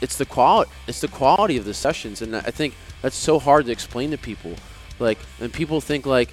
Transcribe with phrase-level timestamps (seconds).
[0.00, 3.66] it's the quality it's the quality of the sessions and I think that's so hard
[3.66, 4.54] to explain to people.
[4.98, 6.32] Like and people think like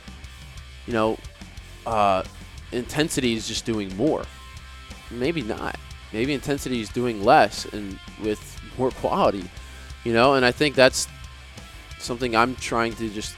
[0.88, 1.17] you know
[1.86, 2.24] uh,
[2.72, 4.24] intensity is just doing more.
[5.12, 5.78] Maybe not.
[6.14, 9.43] Maybe intensity is doing less and with more quality.
[10.04, 11.07] You know, and I think that's
[12.00, 13.36] something I'm trying to just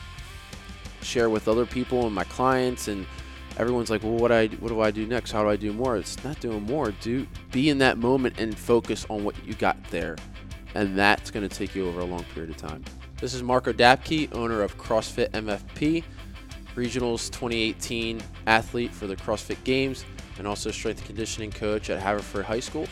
[1.02, 3.05] share with other people and my clients and
[3.58, 5.32] everyone's like, well, what I what do I do next?
[5.32, 5.98] How do I do more?
[5.98, 6.92] It's not doing more.
[7.02, 10.16] Do be in that moment and focus on what you got there,
[10.76, 12.84] and that's going to take you over a long period of time.
[13.20, 16.04] This is Marco Dapke, owner of CrossFit MFP,
[16.75, 20.06] Regionals 2018 athlete for the CrossFit Games,
[20.37, 22.87] and also strength and conditioning coach at Haverford High School.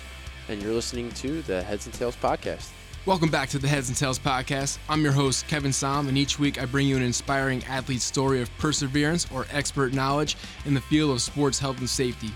[0.49, 2.69] And you're listening to the Heads and Tails podcast.
[3.05, 4.79] Welcome back to the Heads and Tails podcast.
[4.89, 8.41] I'm your host, Kevin Som, and each week I bring you an inspiring athlete story
[8.41, 12.31] of perseverance or expert knowledge in the field of sports health and safety.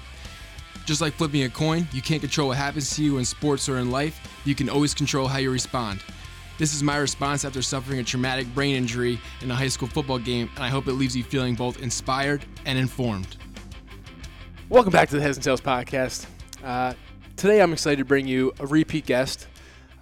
[0.86, 3.80] Just like flipping a coin, you can't control what happens to you in sports or
[3.80, 6.04] in life, you can always control how you respond.
[6.60, 10.20] This is my response after suffering a traumatic brain injury in a high school football
[10.20, 13.38] game, and I hope it leaves you feeling both inspired and informed.
[14.70, 16.28] Welcome back to the Heads and Tails podcast.
[16.64, 16.94] Uh,
[17.38, 19.48] today I'm excited to bring you a repeat guest.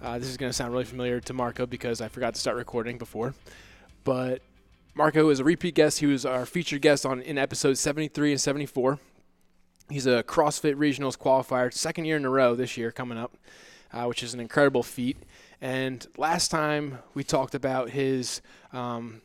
[0.00, 2.56] Uh, this is going to sound really familiar to Marco because I forgot to start
[2.56, 3.34] recording before.
[4.04, 4.42] But
[4.94, 5.98] Marco is a repeat guest.
[5.98, 8.98] He was our featured guest on in episodes 73 and 74.
[9.90, 13.36] He's a CrossFit Regionals qualifier, second year in a row this year coming up,
[13.92, 15.16] uh, which is an incredible feat.
[15.60, 18.40] And last time we talked about his
[18.72, 19.22] um,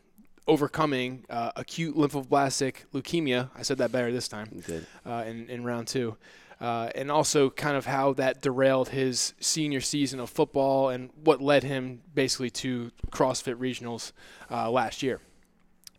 [0.47, 3.49] overcoming uh, acute lymphoblastic leukemia.
[3.55, 4.63] I said that better this time.
[5.05, 6.17] Uh, in, in round two
[6.63, 11.41] uh, and also kind of how that derailed his senior season of football and what
[11.41, 14.13] led him basically to CrossFit regionals
[14.49, 15.19] uh, last year.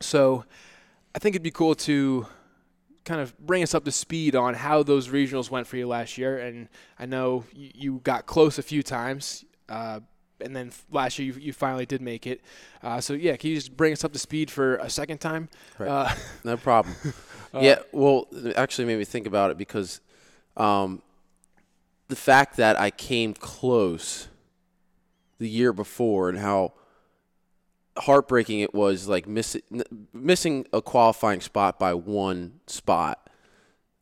[0.00, 0.46] So
[1.14, 2.26] I think it'd be cool to
[3.04, 6.16] kind of bring us up to speed on how those regionals went for you last
[6.16, 6.38] year.
[6.38, 9.44] And I know you, got close a few times.
[9.68, 10.00] Uh,
[10.40, 12.40] and then last year you, you finally did make it.
[12.82, 15.50] Uh, so yeah, can you just bring us up to speed for a second time?
[15.78, 15.90] Right.
[15.90, 16.96] Uh, no problem.
[17.54, 20.00] yeah, well, actually made me think about it because
[20.56, 21.02] um,
[22.08, 24.28] the fact that I came close
[25.38, 26.74] the year before and how
[27.96, 29.62] heartbreaking it was, like missing
[30.12, 33.30] missing a qualifying spot by one spot,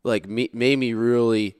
[0.02, 1.56] like me, made me really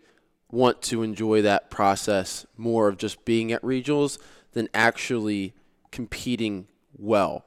[0.51, 4.19] want to enjoy that process more of just being at regionals
[4.53, 5.55] than actually
[5.91, 6.67] competing
[6.97, 7.45] well.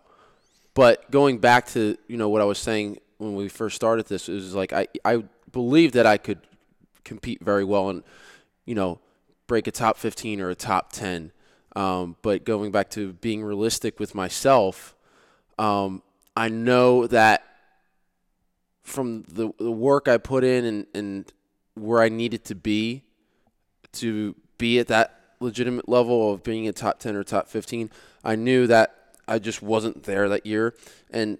[0.73, 4.29] But going back to you know what I was saying when we first started this,
[4.29, 6.39] it was like I I believe that I could
[7.05, 8.03] compete very well and
[8.65, 8.99] you know
[9.47, 11.31] break a top 15 or a top 10.
[11.75, 14.95] Um, but going back to being realistic with myself,
[15.59, 16.01] um,
[16.35, 17.43] I know that
[18.83, 21.33] from the, the work I put in and, and
[21.75, 23.03] where I needed to be
[23.93, 27.89] to be at that legitimate level of being a top 10 or top 15,
[28.23, 28.95] I knew that
[29.27, 30.75] I just wasn't there that year.
[31.09, 31.37] And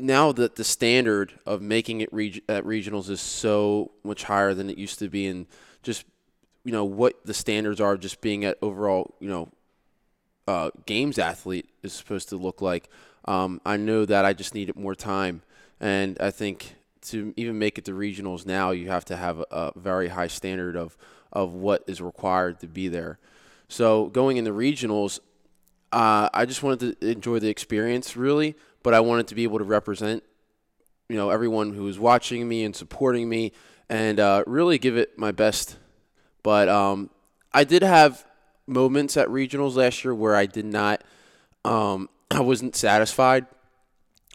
[0.00, 4.70] now that the standard of making it reg- at regionals is so much higher than
[4.70, 5.46] it used to be, and
[5.82, 6.04] just
[6.64, 9.48] you know what the standards are, just being at overall you know
[10.48, 12.88] uh, games athlete is supposed to look like.
[13.26, 15.42] Um, I know that I just needed more time,
[15.78, 19.44] and I think to even make it to regionals now, you have to have a,
[19.50, 20.96] a very high standard of
[21.32, 23.18] of what is required to be there.
[23.68, 25.20] So going in the regionals,
[25.92, 29.58] uh, I just wanted to enjoy the experience really but I wanted to be able
[29.58, 30.22] to represent,
[31.08, 33.52] you know, everyone who was watching me and supporting me,
[33.88, 35.76] and uh, really give it my best.
[36.42, 37.10] But um,
[37.52, 38.24] I did have
[38.66, 41.02] moments at regionals last year where I did not,
[41.64, 43.46] um, I wasn't satisfied,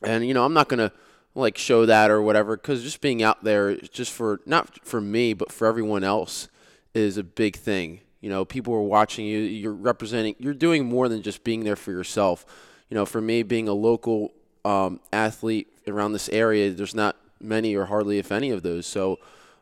[0.03, 0.91] and you know, I'm not gonna
[1.33, 5.33] like show that or whatever because just being out there, just for not for me,
[5.33, 6.49] but for everyone else,
[6.93, 8.01] is a big thing.
[8.21, 9.39] You know, people are watching you.
[9.39, 10.35] You're representing.
[10.39, 12.45] You're doing more than just being there for yourself
[12.89, 14.33] you know, for me being a local
[14.65, 18.87] um, athlete around this area, there's not many or hardly if any of those.
[18.87, 19.19] So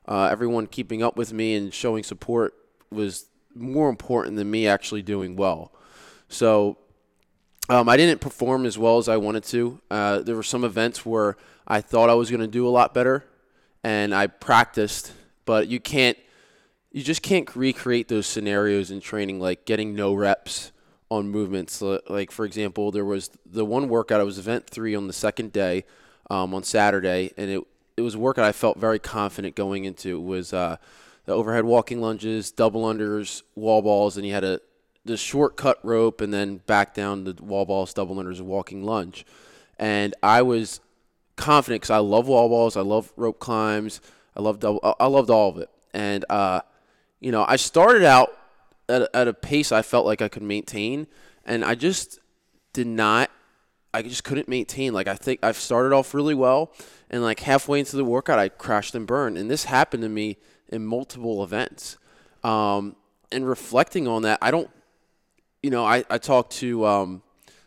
[0.07, 2.53] uh, everyone keeping up with me and showing support
[2.89, 5.73] was more important than me actually doing well.
[6.29, 6.77] So
[7.69, 9.81] um, I didn't perform as well as I wanted to.
[9.91, 11.35] Uh, there were some events where
[11.67, 13.25] I thought I was going to do a lot better,
[13.83, 15.11] and I practiced,
[15.45, 16.17] but you can't.
[16.91, 20.71] You just can't recreate those scenarios in training, like getting no reps
[21.13, 21.81] on movements.
[21.81, 24.21] Like for example, there was the one workout.
[24.21, 25.85] It was event three on the second day,
[26.29, 27.63] um, on Saturday, and it
[27.95, 30.17] it was a workout I felt very confident going into.
[30.17, 30.77] It was uh,
[31.25, 34.59] the overhead walking lunges, double unders, wall balls, and you had a
[35.05, 39.25] the shortcut rope, and then back down the wall balls, double unders, walking lunge.
[39.77, 40.79] And I was
[41.35, 44.01] confident because I love wall balls, I love rope climbs,
[44.35, 45.69] I love double, I loved all of it.
[45.93, 46.61] And uh,
[47.19, 48.35] you know, I started out
[48.89, 51.07] at a, at a pace I felt like I could maintain,
[51.45, 52.19] and I just
[52.73, 53.29] did not.
[53.93, 54.93] I just couldn't maintain.
[54.93, 56.73] Like I think I've started off really well,
[57.09, 60.37] and like halfway into the workout, I crashed and burned, and this happened to me
[60.69, 61.97] in multiple events.
[62.43, 62.95] Um,
[63.31, 64.69] and reflecting on that, I don't,
[65.61, 67.21] you know, I I talked to um,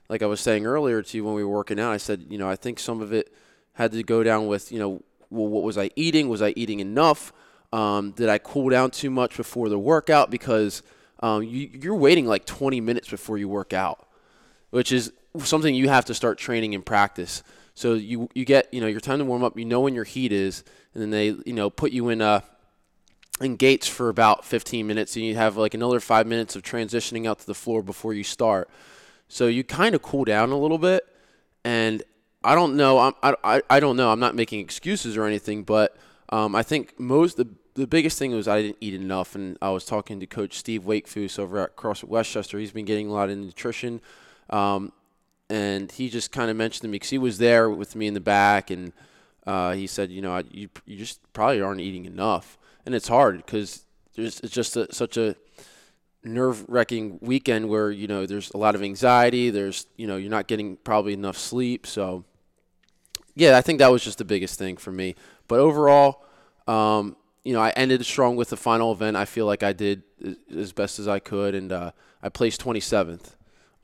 [0.09, 1.93] like I was saying earlier to you when we were working out.
[1.93, 3.33] I said, you know, I think some of it
[3.75, 6.29] had to go down with, you know, well, what was I eating?
[6.29, 7.33] Was I eating enough?
[7.73, 10.31] Um, did I cool down too much before the workout?
[10.31, 10.83] Because
[11.21, 14.07] um, you, you're waiting like 20 minutes before you work out,
[14.71, 17.43] which is something you have to start training in practice.
[17.75, 19.59] So you you get you know your time to warm up.
[19.59, 20.65] You know when your heat is,
[20.95, 22.41] and then they you know put you in uh
[23.41, 27.27] in gates for about 15 minutes, and you have like another five minutes of transitioning
[27.27, 28.71] out to the floor before you start.
[29.29, 31.07] So you kind of cool down a little bit,
[31.65, 32.03] and
[32.43, 32.99] I don't know.
[32.99, 34.11] I'm, I, I don't know.
[34.11, 35.97] I'm not making excuses or anything, but
[36.31, 39.71] um, I think most the the biggest thing was I didn't eat enough, and I
[39.71, 42.59] was talking to Coach Steve Wakefoos over at CrossFit Westchester.
[42.59, 44.01] He's been getting a lot of nutrition,
[44.49, 44.93] um,
[45.51, 48.15] and he just kind of mentioned to me because he was there with me in
[48.15, 48.93] the back, and
[49.47, 53.45] uh, he said, you know, you you just probably aren't eating enough, and it's hard
[53.45, 53.85] because
[54.15, 55.37] there's it's just a, such a
[56.25, 59.51] nerve wracking weekend where you know there's a lot of anxiety.
[59.51, 62.25] There's you know you're not getting probably enough sleep, so
[63.35, 65.15] yeah, I think that was just the biggest thing for me.
[65.49, 66.25] But overall,
[66.67, 69.17] um, you know, I ended strong with the final event.
[69.17, 70.03] I feel like I did
[70.55, 73.35] as best as I could, and uh, I placed 27th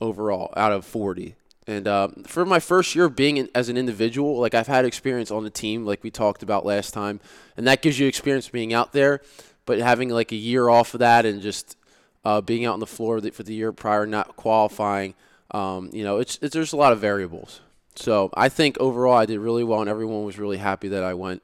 [0.01, 1.35] overall out of 40.
[1.65, 5.31] And uh, for my first year being in, as an individual, like I've had experience
[5.31, 7.21] on the team, like we talked about last time,
[7.55, 9.21] and that gives you experience being out there.
[9.65, 11.77] But having like a year off of that and just
[12.25, 15.13] uh, being out on the floor for the year prior, not qualifying,
[15.51, 17.61] um, you know, it's, it's there's a lot of variables.
[17.95, 21.13] So I think overall I did really well, and everyone was really happy that I
[21.13, 21.43] went.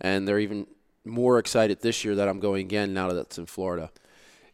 [0.00, 0.66] And they're even
[1.04, 3.90] more excited this year that I'm going again now that it's in Florida.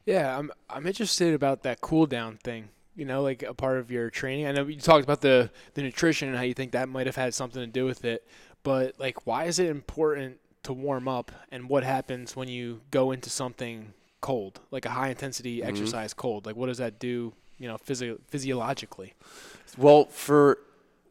[0.04, 2.68] Yeah, I'm I'm interested about that cool down thing.
[2.94, 4.46] You know, like a part of your training.
[4.46, 7.16] I know you talked about the the nutrition and how you think that might have
[7.16, 8.26] had something to do with it,
[8.62, 11.32] but like, why is it important to warm up?
[11.50, 15.68] And what happens when you go into something cold, like a high intensity mm-hmm.
[15.68, 16.46] exercise cold?
[16.46, 17.34] Like, what does that do?
[17.58, 19.14] You know, physio- physiologically.
[19.76, 20.58] Well, for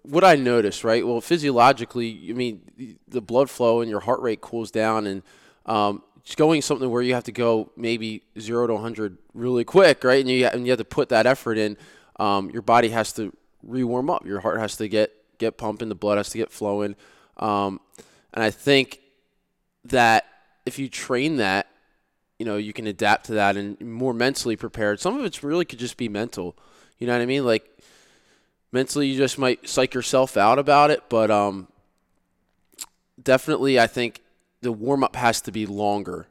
[0.10, 1.06] what I noticed, right?
[1.06, 5.24] Well, physiologically, I mean, the blood flow and your heart rate cools down, and
[5.66, 10.04] um, just going something where you have to go maybe zero to 100 really quick,
[10.04, 10.20] right?
[10.20, 11.78] And you and you have to put that effort in.
[12.20, 14.26] Um, your body has to rewarm up.
[14.26, 15.90] Your heart has to get get pumping.
[15.90, 16.96] The blood has to get flowing.
[17.38, 17.80] Um,
[18.34, 19.00] and I think
[19.86, 20.26] that
[20.66, 21.68] if you train that,
[22.40, 25.00] you know, you can adapt to that and more mentally prepared.
[25.00, 26.58] Some of it's really could just be mental.
[26.98, 27.46] You know what I mean?
[27.46, 27.70] Like
[28.72, 31.68] mentally you just might psych yourself out about it, but um,
[33.22, 34.22] definitely I think
[34.62, 36.28] the warm up has to be longer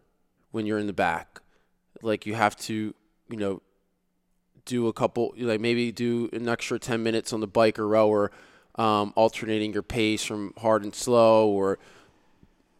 [0.50, 1.40] when you're in the back.
[2.02, 2.94] Like you have to,
[3.28, 3.62] you know,
[4.64, 8.30] do a couple, like maybe do an extra 10 minutes on the bike or rower,
[8.76, 11.78] um, alternating your pace from hard and slow, or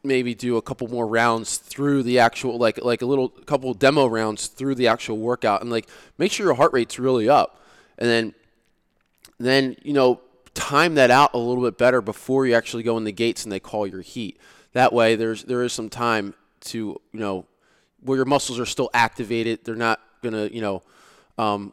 [0.02, 4.06] maybe do a couple more rounds through the actual, like like a little couple demo
[4.06, 7.60] rounds through the actual workout, and like make sure your heart rate's really up,
[7.98, 8.34] and then
[9.38, 10.20] then you know
[10.54, 13.52] time that out a little bit better before you actually go in the gates and
[13.52, 14.40] they call your heat.
[14.72, 17.46] That way, there's there is some time to you know
[18.00, 19.64] where your muscles are still activated.
[19.64, 20.82] They're not gonna you know
[21.38, 21.72] um,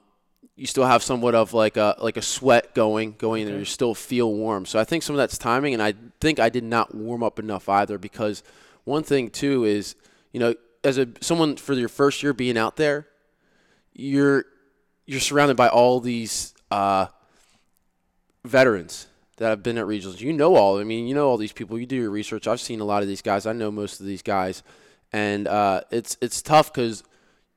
[0.55, 3.51] you still have somewhat of like a like a sweat going going okay.
[3.51, 4.65] and you still feel warm.
[4.65, 7.39] So I think some of that's timing, and I think I did not warm up
[7.39, 8.43] enough either because
[8.83, 9.95] one thing too is
[10.31, 13.07] you know as a someone for your first year being out there,
[13.93, 14.45] you're
[15.05, 16.53] you're surrounded by all these.
[16.69, 17.07] Uh,
[18.43, 19.07] veterans
[19.37, 20.19] that have been at regionals.
[20.19, 20.79] You know all.
[20.79, 21.79] I mean, you know all these people.
[21.79, 22.47] You do your research.
[22.47, 23.45] I've seen a lot of these guys.
[23.45, 24.63] I know most of these guys,
[25.11, 27.03] and uh, it's it's tough because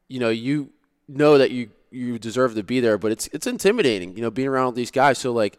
[0.08, 0.70] you know you
[1.08, 4.16] know that you you deserve to be there, but it's it's intimidating.
[4.16, 5.18] You know, being around these guys.
[5.18, 5.58] So like,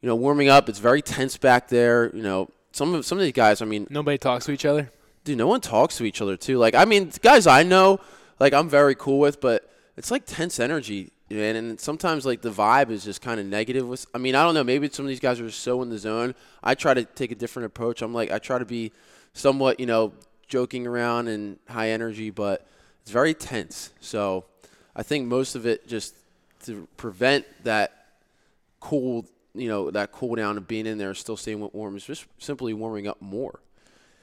[0.00, 2.14] you know, warming up, it's very tense back there.
[2.14, 3.60] You know, some of some of these guys.
[3.60, 4.90] I mean, nobody talks to each other.
[5.24, 6.58] Dude, no one talks to each other too.
[6.58, 7.98] Like, I mean, guys I know,
[8.38, 11.56] like I'm very cool with, but it's like tense energy man.
[11.56, 13.86] And sometimes like the vibe is just kind of negative.
[13.86, 14.64] With I mean, I don't know.
[14.64, 16.34] Maybe some of these guys are so in the zone.
[16.62, 18.02] I try to take a different approach.
[18.02, 18.92] I'm like I try to be
[19.32, 20.12] somewhat, you know,
[20.48, 22.66] joking around and high energy, but
[23.02, 23.90] it's very tense.
[24.00, 24.44] So
[24.96, 26.14] I think most of it just
[26.64, 28.06] to prevent that
[28.80, 32.26] cool, you know, that cool down of being in there, still staying warm is just
[32.38, 33.60] simply warming up more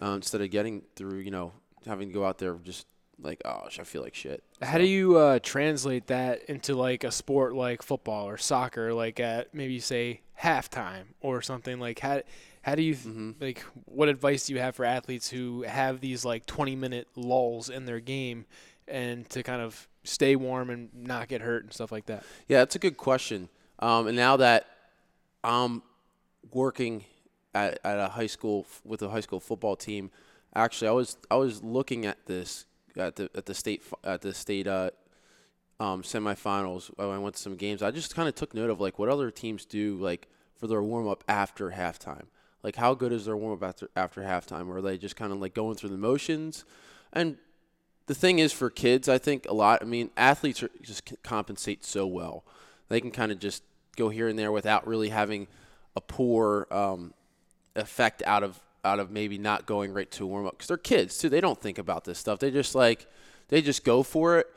[0.01, 1.51] uh, instead of getting through, you know,
[1.85, 2.88] having to go out there just
[3.22, 4.43] like, oh, I feel like shit.
[4.62, 9.19] How do you uh, translate that into like a sport like football or soccer, like
[9.19, 11.79] at maybe say halftime or something?
[11.79, 12.22] Like how
[12.62, 13.31] how do you mm-hmm.
[13.39, 17.69] like what advice do you have for athletes who have these like 20 minute lulls
[17.69, 18.45] in their game
[18.88, 22.24] and to kind of stay warm and not get hurt and stuff like that?
[22.48, 23.50] Yeah, that's a good question.
[23.79, 24.67] Um, and now that
[25.43, 25.84] I'm
[26.53, 27.03] working
[27.53, 30.12] at, at a high school with a high school football team,
[30.55, 32.65] actually, I was I was looking at this
[32.97, 34.91] at the at the state at the state uh,
[35.79, 36.89] um, semifinals.
[36.95, 37.81] When I went to some games.
[37.81, 40.81] I just kind of took note of like what other teams do like for their
[40.81, 42.25] warm up after halftime.
[42.63, 44.67] Like how good is their warm up after after halftime?
[44.67, 46.65] Or are they just kind of like going through the motions?
[47.13, 47.37] And
[48.07, 49.81] the thing is for kids, I think a lot.
[49.81, 52.43] I mean, athletes are, just compensate so well.
[52.87, 53.63] They can kind of just
[53.95, 55.47] go here and there without really having
[55.95, 57.13] a poor um,
[57.75, 61.18] effect out of out of maybe not going right to warm up because they're kids
[61.18, 61.27] too.
[61.27, 62.39] They don't think about this stuff.
[62.39, 63.08] They just like
[63.50, 64.48] they just go for it.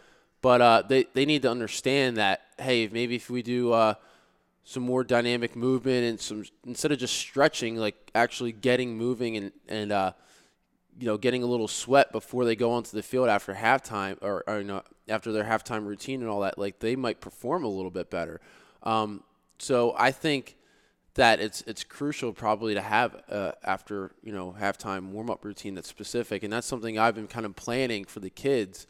[0.41, 3.95] But uh, they they need to understand that hey, maybe if we do uh,
[4.65, 9.53] some more dynamic movement and some instead of just stretching, like actually getting moving and
[9.69, 10.13] and uh,
[10.99, 14.45] you know getting a little sweat before they go onto the field after halftime or,
[14.47, 17.69] or you know after their halftime routine and all that, like they might perform a
[17.69, 18.41] little bit better.
[18.83, 19.25] Um,
[19.59, 20.58] so I think
[21.19, 25.75] that it's it's crucial probably to have uh, after you know halftime warm up routine
[25.75, 28.87] that's specific, and that's something I've been kind of planning for the kids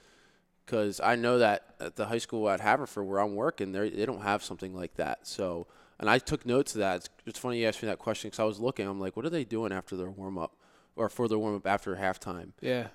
[0.65, 4.05] because I know that at the high school at Haverford where I'm working, they they
[4.05, 5.27] don't have something like that.
[5.27, 5.67] So,
[5.99, 6.97] and I took notes of that.
[6.97, 8.87] It's, it's funny you asked me that question because I was looking.
[8.87, 10.55] I'm like, what are they doing after their warm up,
[10.97, 12.53] or for their warm up after halftime?
[12.61, 12.89] Yeah.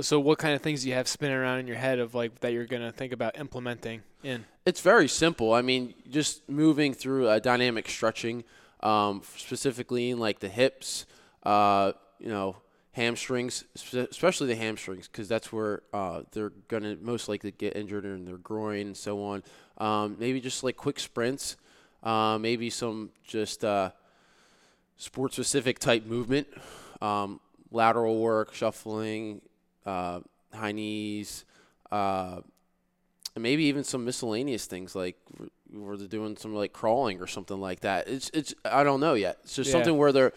[0.00, 2.40] So, what kind of things do you have spinning around in your head of like
[2.40, 4.46] that you're gonna think about implementing in?
[4.64, 5.52] It's very simple.
[5.52, 8.44] I mean, just moving through a dynamic stretching,
[8.82, 11.06] um, specifically in like the hips.
[11.42, 12.56] Uh, you know,
[12.92, 18.04] hamstrings, especially the hamstrings, because that's where uh, they're going to most likely get injured
[18.04, 19.42] in their groin and so on.
[19.78, 21.56] Um, maybe just like quick sprints,
[22.02, 23.90] uh, maybe some just uh,
[24.96, 26.46] sport specific type movement,
[27.00, 29.40] um, lateral work, shuffling,
[29.86, 30.20] uh,
[30.52, 31.44] high knees,
[31.90, 32.40] uh,
[33.36, 35.16] maybe even some miscellaneous things like
[35.72, 38.08] where they're doing some like crawling or something like that.
[38.08, 39.38] It's it's I don't know yet.
[39.44, 39.72] It's just yeah.
[39.72, 40.32] something where they're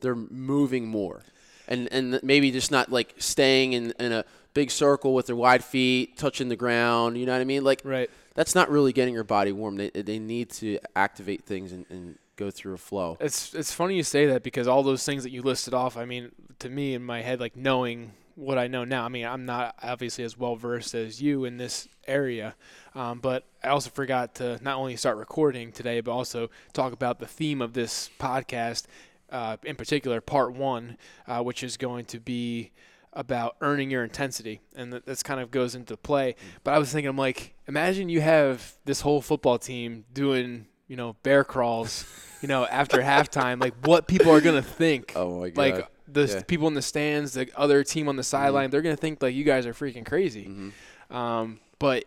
[0.00, 1.22] they're moving more
[1.68, 5.62] and and maybe just not like staying in, in a big circle with their wide
[5.62, 7.16] feet touching the ground.
[7.18, 7.62] You know what I mean?
[7.62, 8.10] Like right.
[8.34, 9.76] That's not really getting your body warm.
[9.76, 13.18] They they need to activate things and, and go through a flow.
[13.20, 15.96] It's it's funny you say that because all those things that you listed off.
[15.96, 19.04] I mean, to me in my head, like knowing what I know now.
[19.04, 22.54] I mean, I'm not obviously as well versed as you in this area,
[22.94, 27.18] um, but I also forgot to not only start recording today, but also talk about
[27.18, 28.84] the theme of this podcast
[29.30, 32.70] uh, in particular, part one, uh, which is going to be
[33.12, 36.36] about earning your intensity, and that this kind of goes into play.
[36.62, 40.96] But I was thinking, I'm like, imagine you have this whole football team doing, you
[40.96, 42.04] know, bear crawls,
[42.40, 43.60] you know, after halftime.
[43.60, 45.12] Like, what people are gonna think?
[45.16, 45.58] Oh my god!
[45.58, 46.42] Like the yeah.
[46.46, 48.72] people in the stands, the other team on the sideline, mm-hmm.
[48.72, 50.46] they're gonna think like you guys are freaking crazy.
[50.46, 51.16] Mm-hmm.
[51.16, 52.04] Um, but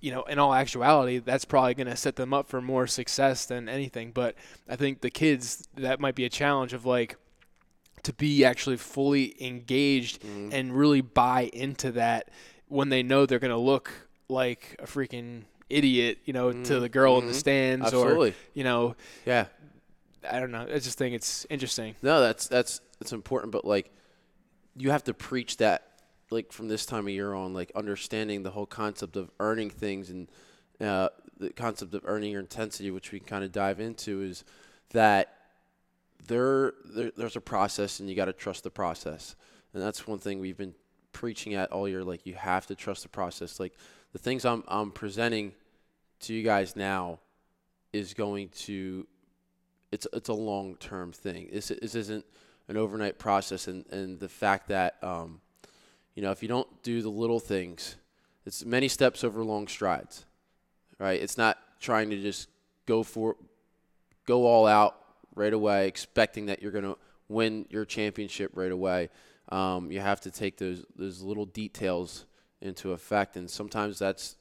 [0.00, 3.44] you know, in all actuality, that's probably going to set them up for more success
[3.44, 4.12] than anything.
[4.12, 4.34] But
[4.68, 7.16] I think the kids, that might be a challenge of like
[8.04, 10.52] to be actually fully engaged mm.
[10.52, 12.30] and really buy into that
[12.68, 16.64] when they know they're going to look like a freaking idiot, you know, mm.
[16.64, 17.22] to the girl mm-hmm.
[17.22, 17.38] in the mm-hmm.
[17.38, 18.30] stands Absolutely.
[18.30, 19.46] or, you know, yeah.
[20.28, 20.66] I don't know.
[20.70, 21.94] I just think it's interesting.
[22.02, 23.90] No, that's that's that's important, but like
[24.76, 25.86] you have to preach that
[26.30, 30.10] like from this time of year on, like understanding the whole concept of earning things
[30.10, 30.28] and
[30.80, 34.44] uh, the concept of earning your intensity, which we can kind of dive into, is
[34.90, 35.34] that
[36.28, 39.34] there, there there's a process and you got to trust the process,
[39.74, 40.74] and that's one thing we've been
[41.12, 42.04] preaching at all year.
[42.04, 43.58] Like you have to trust the process.
[43.58, 43.74] Like
[44.12, 45.52] the things I'm I'm presenting
[46.20, 47.18] to you guys now
[47.92, 49.06] is going to
[49.90, 51.48] it's it's a long term thing.
[51.52, 52.24] This this isn't
[52.70, 55.42] an overnight process, and and the fact that um,
[56.14, 57.96] you know, if you don't do the little things,
[58.46, 60.24] it's many steps over long strides,
[60.98, 61.20] right?
[61.20, 62.48] It's not trying to just
[62.86, 63.36] go for,
[64.26, 64.96] go all out
[65.34, 66.96] right away, expecting that you're going to
[67.28, 69.08] win your championship right away.
[69.50, 72.26] Um, you have to take those those little details
[72.60, 74.36] into effect, and sometimes that's,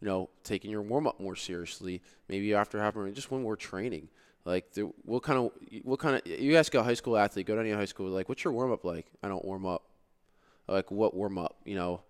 [0.00, 2.00] you know, taking your warm up more seriously.
[2.28, 4.08] Maybe after having just one more training.
[4.48, 5.50] Like, the, what kind of
[5.82, 8.30] what kind of you ask a high school athlete, go down to high school, like,
[8.30, 9.04] what's your warm up like?
[9.22, 9.82] I don't warm up
[10.68, 12.00] like what warm up, you know.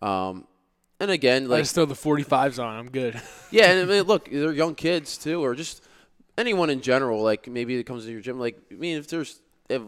[0.00, 0.46] Um,
[1.00, 2.76] and again, like I just throw the 45s on.
[2.76, 3.20] I'm good.
[3.50, 5.82] yeah, and I mean, look, they're young kids too, or just
[6.36, 7.22] anyone in general.
[7.22, 8.38] Like maybe it comes to your gym.
[8.38, 9.86] Like I mean, if there's they have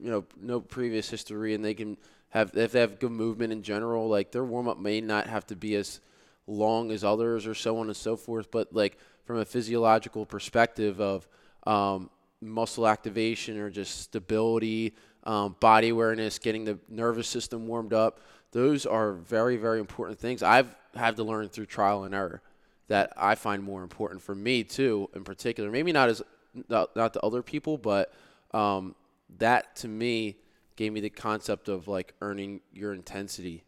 [0.00, 1.96] you know no previous history and they can
[2.30, 5.46] have if they have good movement in general, like their warm up may not have
[5.48, 6.00] to be as
[6.46, 8.50] long as others or so on and so forth.
[8.50, 11.28] But like from a physiological perspective of
[11.66, 12.08] um,
[12.40, 18.20] muscle activation or just stability um, body awareness, getting the nervous system warmed up.
[18.52, 20.42] those are very very important things.
[20.42, 22.40] I've had to learn through trial and error
[22.88, 25.70] that I find more important for me too, in particular.
[25.70, 26.22] Maybe not as
[26.68, 28.14] not, not to other people, but
[28.52, 28.94] um,
[29.38, 30.36] that to me
[30.76, 33.64] gave me the concept of like earning your intensity,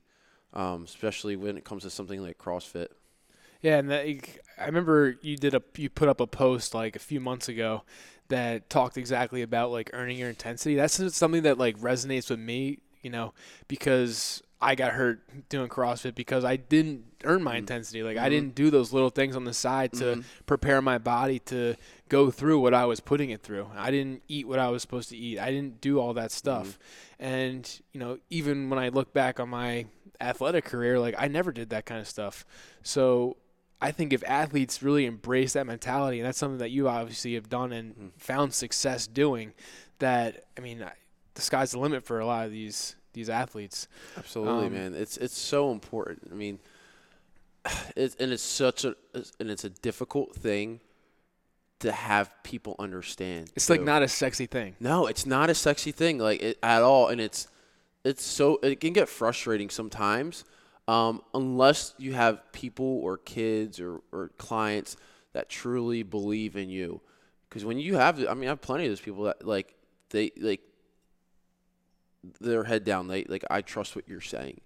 [0.54, 2.88] um, especially when it comes to something like CrossFit.
[3.60, 4.06] Yeah, and that,
[4.58, 7.82] I remember you did a you put up a post like a few months ago
[8.28, 10.74] that talked exactly about like earning your intensity.
[10.74, 13.32] That's something that like resonates with me, you know,
[13.66, 17.58] because I got hurt doing CrossFit because I didn't earn my mm-hmm.
[17.58, 18.02] intensity.
[18.02, 18.24] Like mm-hmm.
[18.24, 20.20] I didn't do those little things on the side to mm-hmm.
[20.46, 21.76] prepare my body to
[22.08, 23.68] go through what I was putting it through.
[23.76, 25.38] I didn't eat what I was supposed to eat.
[25.38, 26.78] I didn't do all that stuff.
[27.20, 27.24] Mm-hmm.
[27.24, 29.86] And, you know, even when I look back on my
[30.20, 32.44] athletic career, like I never did that kind of stuff.
[32.82, 33.36] So
[33.80, 37.48] I think if athletes really embrace that mentality, and that's something that you obviously have
[37.48, 38.10] done and mm.
[38.16, 39.52] found success doing,
[40.00, 40.84] that I mean,
[41.34, 43.88] the sky's the limit for a lot of these these athletes.
[44.16, 44.94] Absolutely, um, man.
[44.94, 46.28] It's it's so important.
[46.30, 46.58] I mean,
[47.96, 50.80] it's and it's such a and it's a difficult thing
[51.80, 53.50] to have people understand.
[53.54, 54.74] It's like not a sexy thing.
[54.80, 57.46] No, it's not a sexy thing like it, at all, and it's
[58.04, 60.44] it's so it can get frustrating sometimes.
[60.88, 64.96] Um, unless you have people or kids or, or clients
[65.34, 67.02] that truly believe in you,
[67.48, 69.74] because when you have, I mean, I have plenty of those people that like
[70.10, 70.62] they like
[72.40, 73.06] their head down.
[73.06, 74.62] They like I trust what you're saying,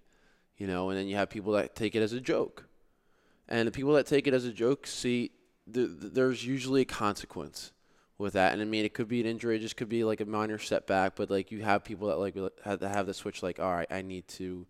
[0.57, 0.89] you know.
[0.89, 2.67] And then you have people that take it as a joke,
[3.49, 5.31] and the people that take it as a joke see
[5.67, 7.71] the, the, there's usually a consequence
[8.17, 8.53] with that.
[8.53, 10.57] And I mean, it could be an injury, it just could be like a minor
[10.57, 11.15] setback.
[11.15, 13.43] But like you have people that like have to have the switch.
[13.43, 14.65] Like, all right, I need to,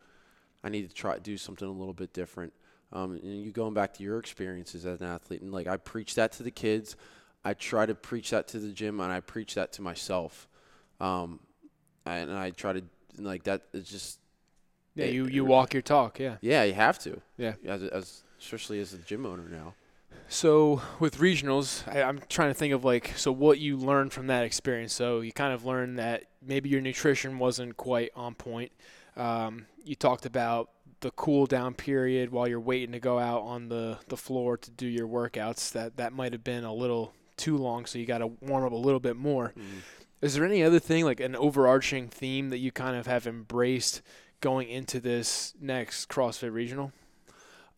[0.63, 2.53] I need to try do something a little bit different.
[2.91, 6.15] Um, and you going back to your experiences as an athlete, and like I preach
[6.15, 6.95] that to the kids.
[7.45, 10.47] I try to preach that to the gym, and I preach that to myself.
[10.99, 11.39] Um,
[12.05, 12.83] and I try to
[13.17, 13.63] like that.
[13.73, 14.19] It's just
[14.95, 15.05] yeah.
[15.05, 16.19] It, you you walk your talk.
[16.19, 16.37] Yeah.
[16.41, 17.19] Yeah, you have to.
[17.37, 17.53] Yeah.
[17.65, 19.73] As, as especially as a gym owner now.
[20.29, 24.27] So with regionals, I, am trying to think of like so what you learned from
[24.27, 24.93] that experience.
[24.93, 28.71] So you kind of learned that maybe your nutrition wasn't quite on point.
[29.15, 30.69] Um, you talked about
[31.01, 34.71] the cool down period while you're waiting to go out on the, the floor to
[34.71, 35.71] do your workouts.
[35.71, 38.71] That that might have been a little too long, so you got to warm up
[38.71, 39.49] a little bit more.
[39.49, 39.79] Mm-hmm.
[40.21, 44.01] Is there any other thing, like an overarching theme that you kind of have embraced
[44.39, 46.93] going into this next CrossFit regional?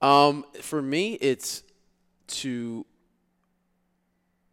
[0.02, 1.63] Um, for me, it's
[2.28, 2.86] to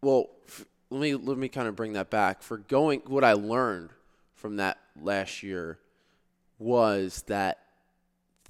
[0.01, 2.42] well, f- let me let me kind of bring that back.
[2.42, 3.90] For going, what I learned
[4.35, 5.79] from that last year
[6.62, 7.59] was that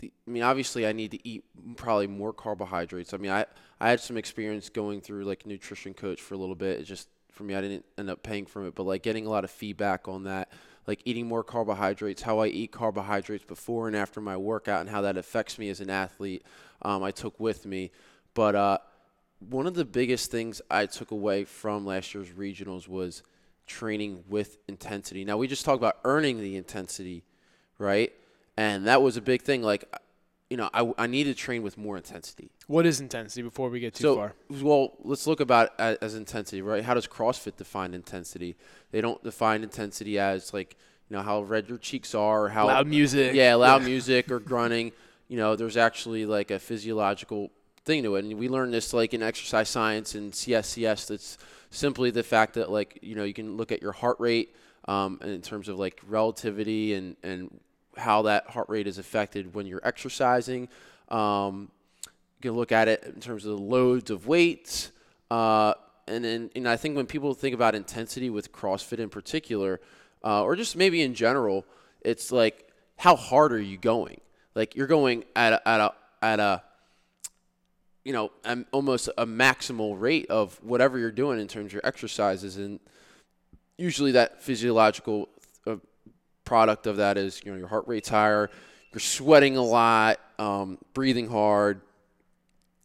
[0.00, 1.44] the, I mean, obviously, I need to eat
[1.76, 3.14] probably more carbohydrates.
[3.14, 3.46] I mean, I
[3.80, 6.80] I had some experience going through like nutrition coach for a little bit.
[6.80, 7.54] It just for me.
[7.54, 10.24] I didn't end up paying from it, but like getting a lot of feedback on
[10.24, 10.50] that,
[10.86, 15.00] like eating more carbohydrates, how I eat carbohydrates before and after my workout, and how
[15.02, 16.44] that affects me as an athlete.
[16.82, 17.90] Um, I took with me,
[18.34, 18.78] but uh,
[19.38, 23.22] one of the biggest things I took away from last year's regionals was
[23.66, 25.24] training with intensity.
[25.24, 27.24] Now we just talked about earning the intensity,
[27.78, 28.12] right?
[28.56, 29.62] And that was a big thing.
[29.62, 29.88] Like
[30.52, 32.50] you know, I, I need to train with more intensity.
[32.66, 34.34] What is intensity before we get too so, far?
[34.50, 36.84] Well, let's look about as, as intensity, right?
[36.84, 38.56] How does CrossFit define intensity?
[38.90, 40.76] They don't define intensity as like,
[41.08, 43.34] you know, how red your cheeks are, or how loud music.
[43.34, 44.92] Yeah, loud music or grunting.
[45.28, 47.50] You know, there's actually like a physiological
[47.86, 48.26] thing to it.
[48.26, 51.06] And we learned this like in exercise science and CSCS.
[51.06, 51.38] That's
[51.70, 54.54] simply the fact that like, you know, you can look at your heart rate
[54.86, 57.60] um, in terms of like relativity and, and
[57.96, 60.68] how that heart rate is affected when you're exercising.
[61.08, 61.70] Um,
[62.06, 64.90] you can look at it in terms of the loads of weights.
[65.30, 65.74] Uh,
[66.08, 69.80] and then and I think when people think about intensity with CrossFit in particular,
[70.24, 71.64] uh, or just maybe in general,
[72.00, 74.20] it's like how hard are you going?
[74.54, 76.62] Like you're going at a, at a at a
[78.04, 78.30] you know
[78.72, 82.80] almost a maximal rate of whatever you're doing in terms of your exercises, and
[83.76, 85.28] usually that physiological
[86.44, 88.50] product of that is you know your heart rate's higher,
[88.92, 91.80] you're sweating a lot, um, breathing hard,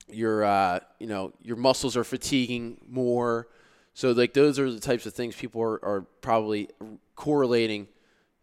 [0.09, 3.47] your uh, you know your muscles are fatiguing more.
[3.93, 6.69] So like those are the types of things people are, are probably
[7.15, 7.87] correlating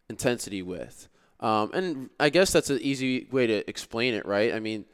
[0.09, 1.07] intensity with.
[1.39, 4.53] Um, and I guess that's an easy way to explain it, right?
[4.53, 4.85] I mean,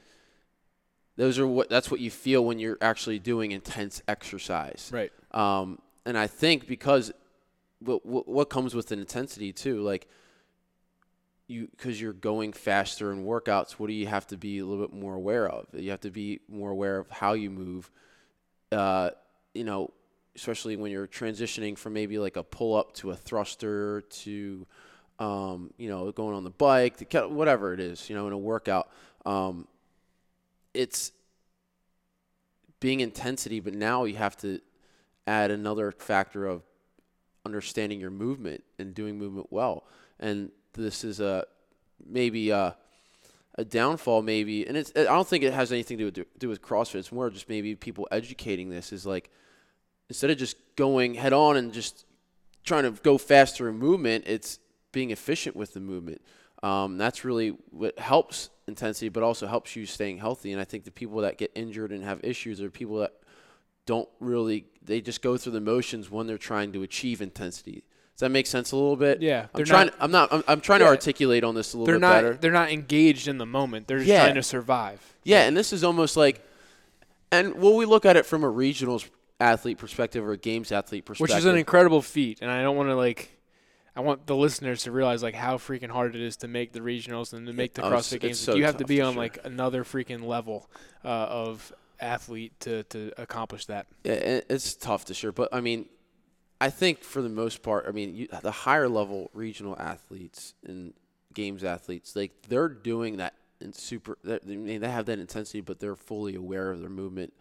[1.17, 5.11] those are what that's what you feel when you're actually doing intense exercise, right?
[5.31, 7.11] Um, and I think because
[7.81, 10.07] what, what comes with an intensity too, like
[11.47, 14.85] you because you're going faster in workouts, what do you have to be a little
[14.85, 15.67] bit more aware of?
[15.73, 17.91] You have to be more aware of how you move.
[18.71, 19.11] Uh,
[19.53, 19.91] you know,
[20.35, 24.65] especially when you're transitioning from maybe like a pull up to a thruster to
[25.21, 28.37] um, you know, going on the bike, the, whatever it is, you know, in a
[28.37, 28.89] workout.
[29.23, 29.67] Um,
[30.73, 31.11] it's
[32.79, 34.59] being intensity, but now you have to
[35.27, 36.63] add another factor of
[37.45, 39.86] understanding your movement and doing movement well.
[40.19, 41.45] And this is a
[42.06, 42.75] maybe a,
[43.56, 46.62] a downfall, maybe, and it's I don't think it has anything to do, do with
[46.62, 46.95] CrossFit.
[46.95, 49.30] It's more just maybe people educating this is like
[50.10, 52.06] instead of just going head on and just
[52.63, 54.60] trying to go faster in movement, it's
[54.91, 56.21] being efficient with the movement.
[56.63, 60.51] Um, that's really what helps intensity, but also helps you staying healthy.
[60.51, 63.13] And I think the people that get injured and have issues are people that
[63.85, 67.83] don't really they just go through the motions when they're trying to achieve intensity.
[68.15, 69.21] Does that make sense a little bit?
[69.21, 69.87] Yeah, I'm trying.
[69.87, 70.33] Not, I'm not.
[70.33, 72.33] I'm, I'm trying yeah, to articulate on this a little they're bit not, better.
[72.35, 73.87] They're not engaged in the moment.
[73.87, 74.23] They're just Yeah.
[74.23, 75.15] trying to survive.
[75.23, 76.45] Yeah, and this is almost like,
[77.31, 79.07] and when we look at it from a regionals
[79.39, 82.39] athlete perspective or a games athlete perspective, which is an incredible feat.
[82.41, 83.39] And I don't want to like,
[83.95, 86.79] I want the listeners to realize like how freaking hard it is to make the
[86.79, 88.39] regionals and to make the Oh, it's- CrossFit it's Games.
[88.39, 89.21] so you have to be on sure.
[89.23, 90.69] like another freaking level
[91.03, 93.87] uh, of athlete to to accomplish that.
[94.03, 95.85] Yeah, it's tough this year, but I mean,
[96.59, 100.93] I think for the most part, I mean, you, the higher level regional athletes and
[101.33, 104.17] games athletes, like they're doing that in super.
[104.23, 104.39] they-
[104.77, 107.33] they have that intensity, but they're fully aware of their movement.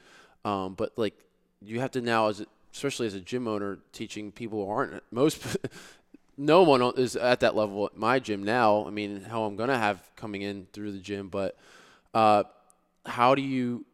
[0.45, 1.15] Um, but like,
[1.63, 5.57] you have to now, as especially as a gym owner, teaching people who aren't most.
[6.37, 8.87] no one is at that level at my gym now.
[8.87, 11.57] I mean, how I'm gonna have coming in through the gym, but
[12.15, 12.45] uh,
[13.05, 13.85] how do you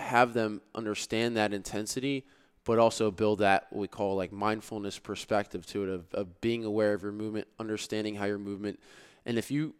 [0.00, 2.26] have them understand that intensity,
[2.64, 6.92] but also build that we call like mindfulness perspective to it of, of being aware
[6.92, 8.80] of your movement, understanding how your movement,
[9.24, 9.74] and if you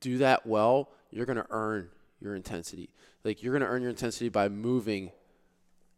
[0.00, 1.88] do that well, you're gonna earn
[2.20, 2.90] your intensity.
[3.24, 5.12] Like you're gonna earn your intensity by moving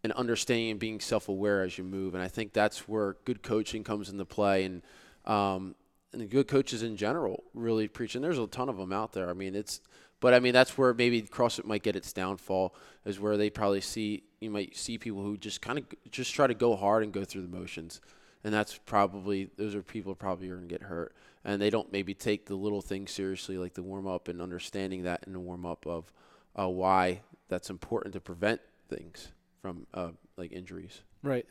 [0.05, 2.15] and understanding and being self-aware as you move.
[2.15, 4.83] And I think that's where good coaching comes into play, and
[5.25, 5.75] um,
[6.13, 8.15] and the good coaches in general really preach.
[8.15, 9.29] And there's a ton of them out there.
[9.29, 9.81] I mean, it's
[10.21, 13.81] but I mean that's where maybe CrossFit might get its downfall is where they probably
[13.81, 17.13] see you might see people who just kind of just try to go hard and
[17.13, 18.01] go through the motions,
[18.45, 22.15] and that's probably those are people probably are gonna get hurt, and they don't maybe
[22.15, 25.67] take the little things seriously like the warm up and understanding that in the warm
[25.67, 26.13] up of
[26.59, 29.29] uh, why that's important to prevent things
[29.61, 31.03] from uh, like injuries.
[31.23, 31.47] Right.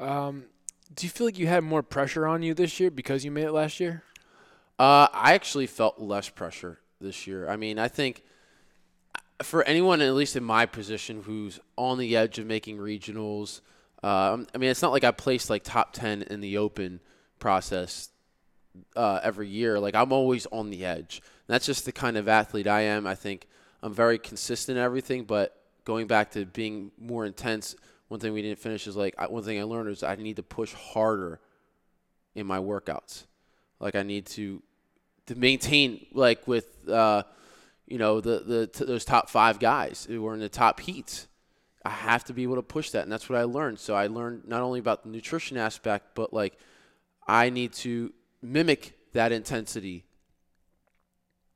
[0.00, 0.44] Um,
[0.94, 3.44] do you feel like you had more pressure on you this year because you made
[3.44, 4.02] it last year?
[4.78, 7.48] Uh, I actually felt less pressure this year.
[7.48, 8.22] I mean, I think
[9.42, 13.60] for anyone, at least in my position, who's on the edge of making regionals,
[14.02, 17.00] uh, I mean, it's not like I placed like top 10 in the open
[17.38, 18.10] process
[18.96, 19.78] uh, every year.
[19.78, 21.20] Like, I'm always on the edge.
[21.46, 23.06] And that's just the kind of athlete I am.
[23.06, 23.46] I think
[23.82, 27.76] I'm very consistent in everything, but going back to being more intense,
[28.08, 30.42] one thing we didn't finish is like, one thing I learned is I need to
[30.42, 31.40] push harder
[32.34, 33.24] in my workouts.
[33.80, 34.62] Like, I need to
[35.28, 37.22] to maintain like with uh,
[37.86, 41.26] you know the the t- those top five guys who were in the top heats.
[41.84, 43.78] I have to be able to push that, and that's what I learned.
[43.78, 46.58] So I learned not only about the nutrition aspect, but like
[47.26, 48.12] I need to
[48.42, 50.04] mimic that intensity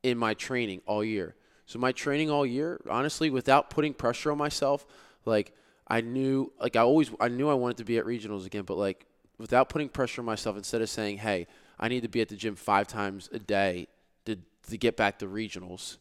[0.02, 1.35] in my training all year.
[1.66, 4.87] So my training all year, honestly, without putting pressure on myself,
[5.24, 5.54] like
[5.88, 8.76] I knew, like I always, I knew I wanted to be at regionals again, but
[8.76, 9.06] like
[9.38, 11.46] without putting pressure on myself, instead of saying, "Hey,
[11.82, 13.88] I need to be at the gym five times a day
[14.24, 14.36] to
[14.70, 15.98] to get back to regionals,"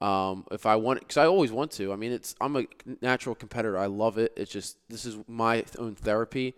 [0.00, 1.92] um, if I want, because I always want to.
[1.92, 2.64] I mean, it's I'm a
[3.02, 3.78] natural competitor.
[3.78, 4.32] I love it.
[4.36, 6.54] It's just this is my own therapy,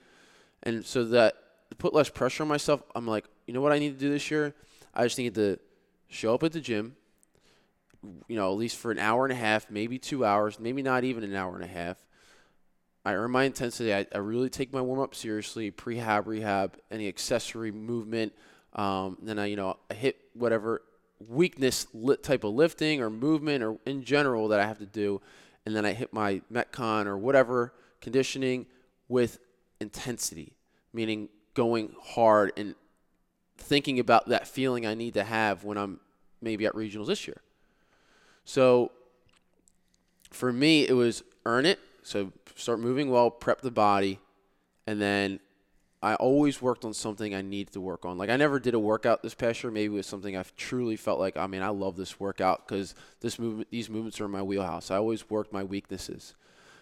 [0.63, 1.35] and so that
[1.71, 4.09] to put less pressure on myself, I'm like, you know what I need to do
[4.09, 4.55] this year?
[4.95, 5.59] I just need to
[6.09, 6.97] show up at the gym,
[8.29, 11.05] you know, at least for an hour and a half, maybe two hours, maybe not
[11.05, 11.97] even an hour and a half.
[13.05, 13.95] I earn my intensity.
[13.95, 18.33] I, I really take my warm up seriously, prehab, rehab, any accessory movement.
[18.75, 20.83] Um, then I, you know, I hit whatever
[21.29, 21.87] weakness
[22.23, 25.21] type of lifting or movement or in general that I have to do,
[25.67, 28.67] and then I hit my metcon or whatever conditioning
[29.09, 29.39] with
[29.81, 30.55] intensity,
[30.93, 32.75] meaning going hard and
[33.59, 36.01] thinking about that feeling I need to have when I'm
[36.41, 37.43] maybe at regionals this year.
[38.45, 38.93] So
[40.31, 41.79] for me, it was earn it.
[42.03, 44.19] So start moving well, prep the body,
[44.87, 45.41] and then
[46.03, 48.17] I always worked on something I needed to work on.
[48.17, 49.71] Like I never did a workout this past year.
[49.71, 51.37] Maybe it was something I truly felt like.
[51.37, 54.91] I mean, I love this workout because this movement, these movements are in my wheelhouse.
[54.91, 56.35] I always worked my weaknesses.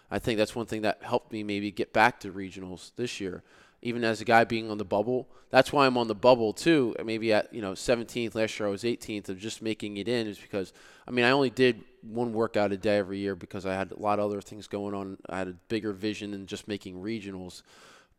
[0.09, 3.43] I think that's one thing that helped me maybe get back to regionals this year.
[3.81, 6.95] Even as a guy being on the bubble, that's why I'm on the bubble too.
[7.03, 10.27] Maybe at you know 17th last year, I was 18th of just making it in,
[10.27, 10.73] is because
[11.07, 13.99] I mean I only did one workout a day every year because I had a
[13.99, 15.17] lot of other things going on.
[15.29, 17.63] I had a bigger vision than just making regionals,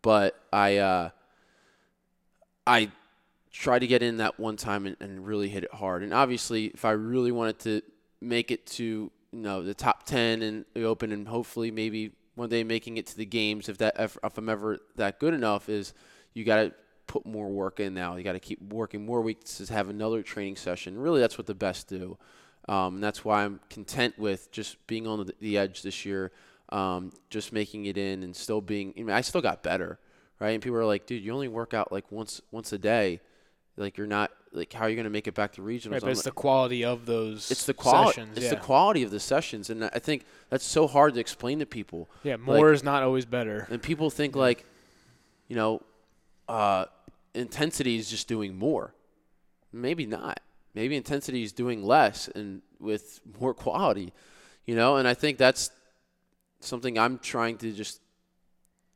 [0.02, 1.10] but I uh,
[2.66, 2.90] I
[3.52, 6.02] try to get in that one time and, and really hit it hard.
[6.02, 7.82] And obviously, if I really wanted to
[8.20, 12.48] make it to you know the top ten and the Open, and hopefully maybe one
[12.48, 15.68] day making it to the games, if that if, if I'm ever that good enough,
[15.68, 15.92] is
[16.34, 16.72] you got to
[17.06, 18.16] put more work in now.
[18.16, 20.96] You got to keep working more weeks to have another training session.
[20.96, 22.16] Really, that's what the best do.
[22.68, 26.30] Um, and that's why I'm content with just being on the, the edge this year,
[26.70, 28.94] um, just making it in and still being.
[28.96, 29.98] I, mean, I still got better,
[30.38, 30.50] right?
[30.50, 33.20] And people are like, "Dude, you only work out like once once a day.
[33.76, 36.00] Like you're not like how are you going to make it back to regionals?" Right,
[36.00, 37.50] but I'm it's like- the quality of those.
[37.50, 38.22] it's the quality.
[38.34, 38.50] It's yeah.
[38.50, 42.10] the quality of the sessions, and I think that's so hard to explain to people.
[42.22, 43.66] Yeah, more is not always better.
[43.70, 44.64] And people think like,
[45.48, 45.82] you know,
[46.48, 46.86] uh,
[47.34, 48.94] intensity is just doing more.
[49.72, 50.40] Maybe not.
[50.74, 54.12] Maybe intensity is doing less and with more quality,
[54.66, 54.96] you know.
[54.96, 55.70] And I think that's
[56.60, 58.00] something I'm trying to just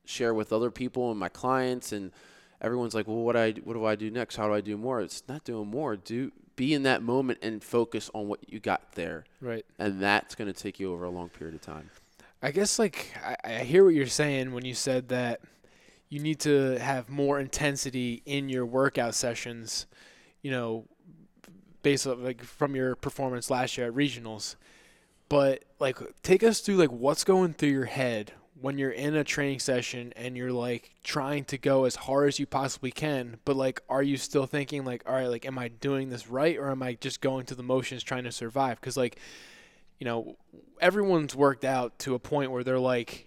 [0.05, 1.93] share with other people and my clients.
[1.93, 2.13] And
[2.61, 4.37] everyone's like, "Well, what I what do I do next?
[4.37, 5.97] How do I do more?" It's not doing more.
[5.97, 9.67] Do be in that moment and focus on what you got there, Right.
[9.77, 11.91] and that's going to take you over a long period of time.
[12.41, 15.41] I guess like I, I hear what you're saying when you said that
[16.11, 19.87] you need to have more intensity in your workout sessions,
[20.43, 20.85] you know,
[21.83, 24.55] based on like from your performance last year at regionals.
[25.35, 29.25] But like take us through like what's going through your head when you're in a
[29.25, 33.57] training session and you're like trying to go as hard as you possibly can, but
[33.57, 36.71] like are you still thinking like all right, like am I doing this right or
[36.71, 38.81] am I just going through the motions trying to survive?
[38.81, 39.19] Cuz like
[39.99, 40.37] you know,
[40.81, 43.27] everyone's worked out to a point where they're like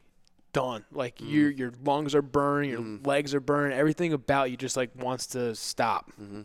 [0.53, 0.85] done.
[0.93, 1.33] Like mm-hmm.
[1.33, 3.05] your your lungs are burned, your mm-hmm.
[3.05, 6.13] legs are burned, everything about you just like wants to stop.
[6.13, 6.43] Mm-hmm.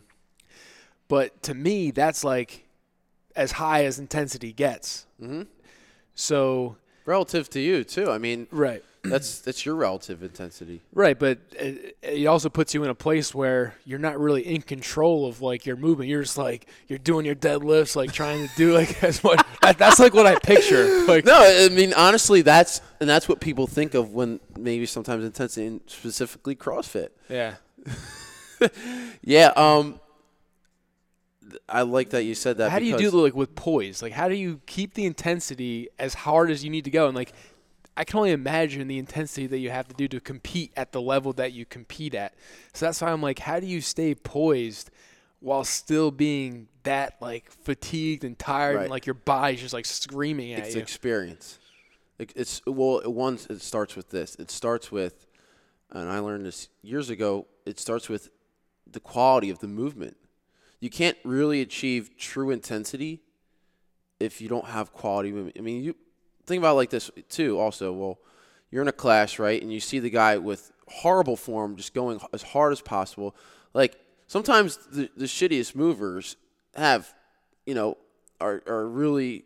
[1.07, 2.67] But to me, that's like
[3.37, 5.07] as high as intensity gets.
[5.23, 5.47] Mhm.
[6.15, 8.09] So Relative to you too.
[8.11, 10.83] I mean, right, that's that's your relative intensity.
[10.95, 14.63] right, but it, it also puts you in a place where you're not really in
[14.63, 16.09] control of like your movement.
[16.11, 19.45] You're just like you're doing your deadlifts, like trying to do like as much.
[19.63, 21.05] that, that's like what I picture.
[21.07, 25.25] Like No, I mean honestly, that's and that's what people think of when maybe sometimes
[25.25, 27.09] intensity, and specifically CrossFit.
[27.29, 27.55] yeah,
[29.23, 29.99] Yeah, um,
[31.69, 32.71] I like that you said that.
[32.71, 34.03] how do you do like with poise?
[34.03, 37.07] Like how do you keep the intensity as hard as you need to go?
[37.07, 37.33] And like
[37.97, 41.01] I can only imagine the intensity that you have to do to compete at the
[41.01, 42.35] level that you compete at.
[42.73, 44.91] So that's why I'm like, how do you stay poised
[45.41, 48.83] while still being that like fatigued and tired Right.
[48.83, 50.81] and like your body's just like screaming at It's you?
[50.81, 51.59] experience.
[52.19, 53.39] It- It's well, it- one.
[53.51, 54.37] It starts with this.
[54.37, 55.27] It starts with,
[55.91, 57.47] and I learned this years ago.
[57.67, 58.31] It starts with
[58.91, 60.17] the quality of the movement.
[60.83, 63.21] You can't really achieve true intensity
[64.19, 65.57] if you don't have quality movement.
[65.57, 65.95] I mean, you
[66.45, 67.61] think about it like this too.
[67.61, 68.19] Also, well,
[68.69, 72.21] you're in a class, right, and you see the guy with horrible form just going
[72.33, 73.37] as hard as possible.
[73.73, 73.95] Like
[74.27, 76.37] sometimes the, the shittiest movers
[76.75, 77.15] have,
[77.65, 77.97] you know,
[78.41, 79.45] are are really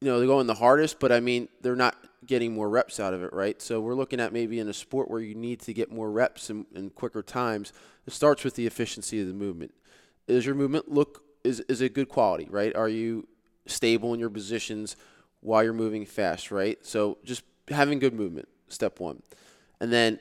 [0.00, 1.94] you know, they're going the hardest, but I mean, they're not
[2.26, 3.62] getting more reps out of it, right?
[3.62, 6.50] So we're looking at maybe in a sport where you need to get more reps
[6.50, 7.72] in, in quicker times.
[8.04, 9.72] It starts with the efficiency of the movement.
[10.26, 12.74] Is your movement look is is it good quality, right?
[12.74, 13.28] Are you
[13.66, 14.96] stable in your positions
[15.40, 16.78] while you're moving fast, right?
[16.84, 19.22] So just having good movement, step one,
[19.80, 20.18] and then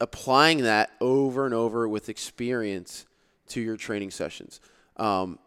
[0.00, 3.06] applying that over and over with experience
[3.48, 4.60] to your training sessions.
[4.96, 5.38] Um,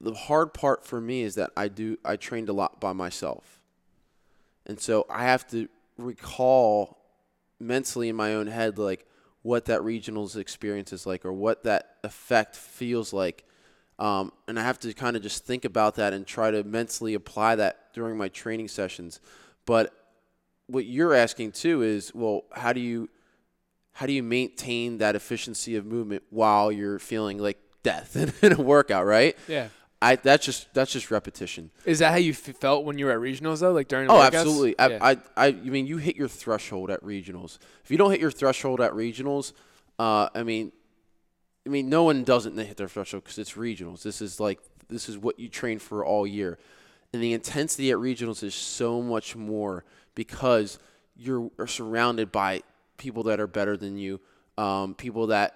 [0.00, 3.60] the hard part for me is that I do I trained a lot by myself.
[4.66, 6.98] And so I have to recall
[7.58, 9.06] mentally in my own head like
[9.42, 13.44] what that regionals experience is like or what that effect feels like.
[13.98, 17.14] Um, and I have to kind of just think about that and try to mentally
[17.14, 19.20] apply that during my training sessions.
[19.66, 19.92] But
[20.66, 23.08] what you're asking too is, well, how do you
[23.94, 28.60] how do you maintain that efficiency of movement while you're feeling like death in a
[28.60, 29.36] workout, right?
[29.46, 29.68] yeah.
[30.02, 31.70] I that's just that's just repetition.
[31.84, 33.72] Is that how you felt when you were at regionals though?
[33.72, 34.34] Like during the Oh, workouts?
[34.34, 34.74] absolutely.
[34.78, 34.98] Yeah.
[35.00, 37.58] I, I, I, you mean you hit your threshold at regionals.
[37.84, 39.52] If you don't hit your threshold at regionals,
[39.98, 40.72] uh, I mean,
[41.64, 44.02] I mean, no one doesn't hit their threshold because it's regionals.
[44.02, 46.58] This is like this is what you train for all year,
[47.12, 49.84] and the intensity at regionals is so much more
[50.16, 50.80] because
[51.16, 52.62] you're are surrounded by
[52.98, 54.20] people that are better than you,
[54.58, 55.54] um, people that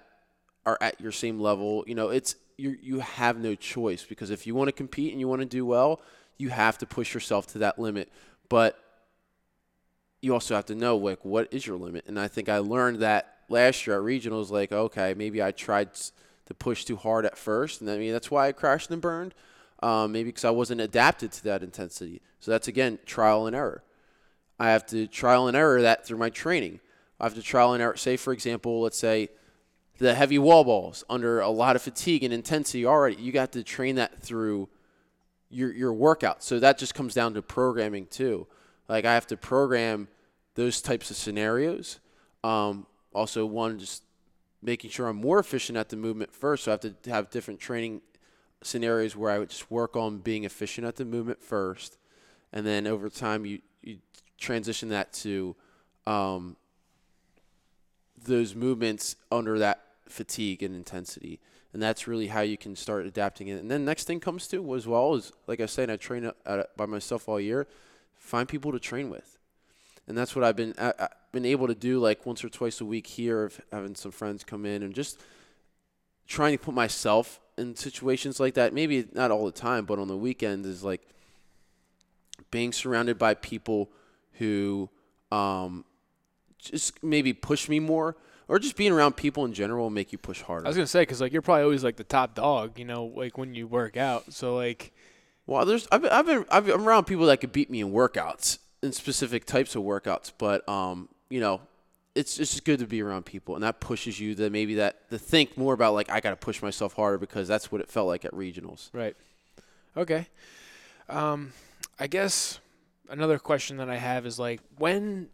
[0.65, 1.83] are at your same level.
[1.85, 5.19] You know, it's you you have no choice because if you want to compete and
[5.19, 6.01] you want to do well,
[6.37, 8.09] you have to push yourself to that limit.
[8.49, 8.77] But
[10.21, 12.05] you also have to know like what is your limit.
[12.07, 14.49] And I think I learned that last year at regionals.
[14.49, 18.31] Like, okay, maybe I tried to push too hard at first, and I mean that's
[18.31, 19.33] why I crashed and burned.
[19.83, 22.21] Um, maybe because I wasn't adapted to that intensity.
[22.39, 23.83] So that's again trial and error.
[24.59, 26.79] I have to trial and error that through my training.
[27.19, 27.95] I have to trial and error.
[27.95, 29.29] Say, for example, let's say
[29.97, 33.21] the heavy wall balls under a lot of fatigue and intensity already.
[33.21, 34.69] You got to train that through
[35.49, 36.43] your your workout.
[36.43, 38.47] So that just comes down to programming too.
[38.87, 40.07] Like I have to program
[40.55, 41.99] those types of scenarios.
[42.43, 44.03] Um, also, one just
[44.61, 46.65] making sure I'm more efficient at the movement first.
[46.65, 48.01] So I have to have different training
[48.63, 51.97] scenarios where I would just work on being efficient at the movement first,
[52.53, 53.99] and then over time you you
[54.37, 55.55] transition that to
[56.05, 56.55] um,
[58.25, 61.39] those movements under that fatigue and intensity.
[61.73, 63.59] And that's really how you can start adapting it.
[63.59, 66.31] And then next thing comes to as well is, like I said, I train uh,
[66.45, 67.67] uh, by myself all year.
[68.15, 69.37] Find people to train with,
[70.07, 72.85] and that's what I've been I've been able to do like once or twice a
[72.85, 75.21] week here, of having some friends come in and just
[76.25, 78.73] trying to put myself in situations like that.
[78.73, 81.01] Maybe not all the time, but on the weekend is like
[82.49, 83.89] being surrounded by people
[84.33, 84.89] who
[85.31, 85.85] um,
[86.57, 88.15] just maybe push me more
[88.47, 90.65] or just being around people in general will make you push harder.
[90.65, 93.05] I was gonna say because like you're probably always like the top dog, you know,
[93.05, 94.31] like when you work out.
[94.33, 94.93] So like,
[95.45, 97.81] well, there's I've been, I've been I've been I'm around people that could beat me
[97.81, 101.61] in workouts in specific types of workouts, but um, you know,
[102.15, 105.09] it's it's just good to be around people, and that pushes you to maybe that
[105.09, 107.89] to think more about like I got to push myself harder because that's what it
[107.89, 108.89] felt like at regionals.
[108.93, 109.15] Right.
[109.95, 110.27] Okay.
[111.09, 111.53] Um,
[111.99, 112.59] I guess
[113.09, 115.29] another question that I have is like when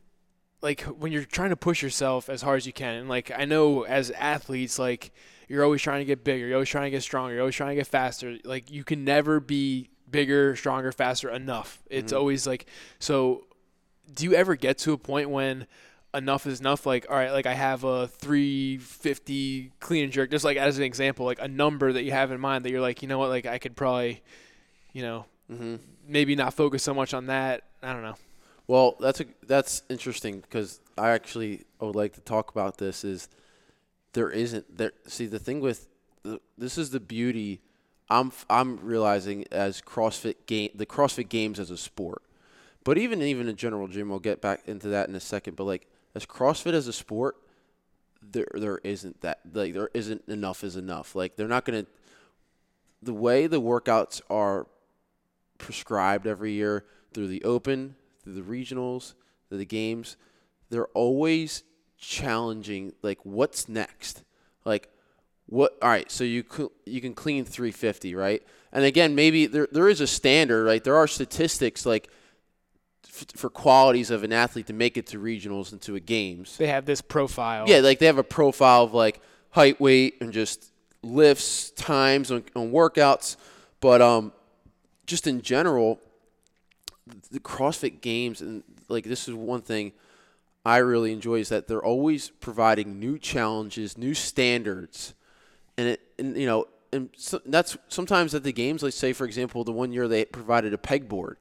[0.64, 3.46] like when you're trying to push yourself as hard as you can and like i
[3.46, 5.12] know as athletes like
[5.48, 7.70] you're always trying to get bigger you're always trying to get stronger you're always trying
[7.70, 11.84] to get faster like you can never be bigger stronger faster enough.
[11.90, 12.20] It's mm-hmm.
[12.20, 12.68] always like
[13.00, 13.48] so
[14.14, 15.68] do you ever get to a point when
[16.14, 16.86] enough is enough?
[16.86, 20.86] Like all right like i have a 350 clean and jerk just like as an
[20.86, 23.30] example like a number that you have in mind that you're like you know what?
[23.30, 24.24] Like i could probably
[24.94, 25.76] you know mm-hmm.
[26.08, 27.64] maybe not focus so much on that.
[27.82, 28.16] I don't know
[28.68, 33.04] well, that's a that's interesting because I actually would like to talk about this.
[33.04, 33.28] Is
[34.14, 34.94] there isn't there?
[35.08, 35.88] See, the thing with
[36.24, 37.62] the, this is the beauty.
[38.10, 42.22] I'm I'm realizing as CrossFit game the CrossFit Games as a sport,
[42.84, 44.10] but even even a general gym.
[44.10, 45.58] We'll get back into that in a second.
[45.58, 47.36] But like as CrossFit as a sport,
[48.22, 51.16] there there isn't that like there isn't enough is enough.
[51.16, 51.86] Like they're not gonna
[53.02, 54.68] the way the workouts are
[55.58, 59.14] prescribed every year through the open through the regionals,
[59.50, 60.18] through the games,
[60.70, 61.64] they're always
[61.98, 64.24] challenging like what's next?
[64.66, 64.90] Like
[65.46, 66.44] what all right, so you
[66.86, 68.44] you can clean 350, right?
[68.72, 70.84] And again, maybe there there is a standard, right?
[70.84, 72.10] There are statistics like
[73.06, 76.58] f- for qualities of an athlete to make it to regionals and to a games.
[76.58, 77.66] They have this profile.
[77.68, 80.72] Yeah, like they have a profile of like height, weight, and just
[81.04, 83.36] lifts, times on, on workouts.
[83.80, 84.32] But um,
[85.06, 86.00] just in general,
[87.32, 89.94] the CrossFit Games, and like this is one thing
[90.66, 95.14] I really enjoy is that they're always providing new challenges, new standards,
[95.78, 98.84] and it, and you know, and so that's sometimes at the games.
[98.84, 101.36] Like say, for example, the one year they provided a pegboard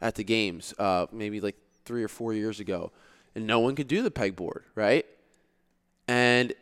[0.00, 2.92] at the games, uh, maybe like three or four years ago,
[3.34, 5.06] and no one could do the pegboard, right?
[6.06, 6.52] And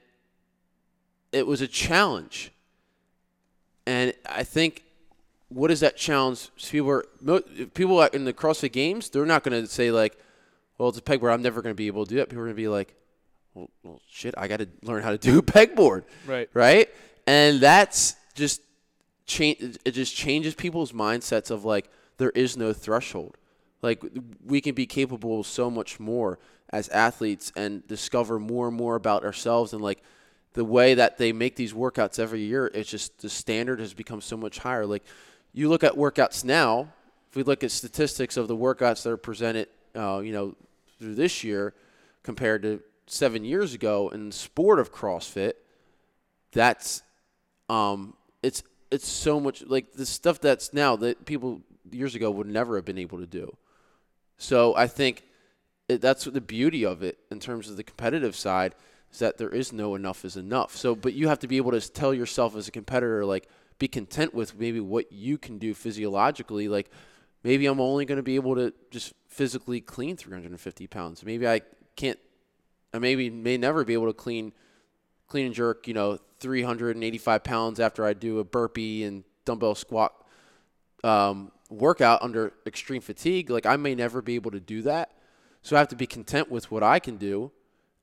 [1.32, 2.52] it was a challenge,
[3.86, 4.84] and I think
[5.54, 6.50] what is that challenge?
[6.56, 7.04] People are
[7.74, 9.08] people in the CrossFit Games.
[9.08, 10.18] They're not going to say like,
[10.76, 11.32] "Well, it's a pegboard.
[11.32, 12.94] I'm never going to be able to do that." People are going to be like,
[13.54, 16.50] well, "Well, shit, I got to learn how to do a pegboard." Right.
[16.52, 16.88] Right.
[17.26, 18.60] And that's just
[19.26, 19.78] change.
[19.84, 21.88] It just changes people's mindsets of like
[22.18, 23.36] there is no threshold.
[23.80, 24.02] Like
[24.44, 26.38] we can be capable of so much more
[26.70, 30.02] as athletes and discover more and more about ourselves and like
[30.54, 32.70] the way that they make these workouts every year.
[32.74, 34.86] It's just the standard has become so much higher.
[34.86, 35.04] Like
[35.54, 36.88] you look at workouts now,
[37.30, 40.54] if we look at statistics of the workouts that are presented, uh, you know,
[40.98, 41.74] through this year
[42.22, 45.52] compared to seven years ago in the sport of CrossFit,
[46.52, 47.02] that's
[47.68, 52.46] um, it's it's so much like the stuff that's now that people years ago would
[52.46, 53.56] never have been able to do.
[54.36, 55.22] So I think
[55.88, 58.74] it, that's the beauty of it in terms of the competitive side
[59.12, 60.76] is that there is no enough is enough.
[60.76, 63.88] So, but you have to be able to tell yourself as a competitor, like, be
[63.88, 66.68] content with maybe what you can do physiologically.
[66.68, 66.90] Like
[67.42, 71.24] maybe I'm only going to be able to just physically clean 350 pounds.
[71.24, 71.62] Maybe I
[71.96, 72.18] can't.
[72.92, 74.52] I maybe may never be able to clean
[75.26, 75.88] clean and jerk.
[75.88, 80.14] You know, 385 pounds after I do a burpee and dumbbell squat
[81.02, 83.50] um, workout under extreme fatigue.
[83.50, 85.10] Like I may never be able to do that.
[85.62, 87.50] So I have to be content with what I can do,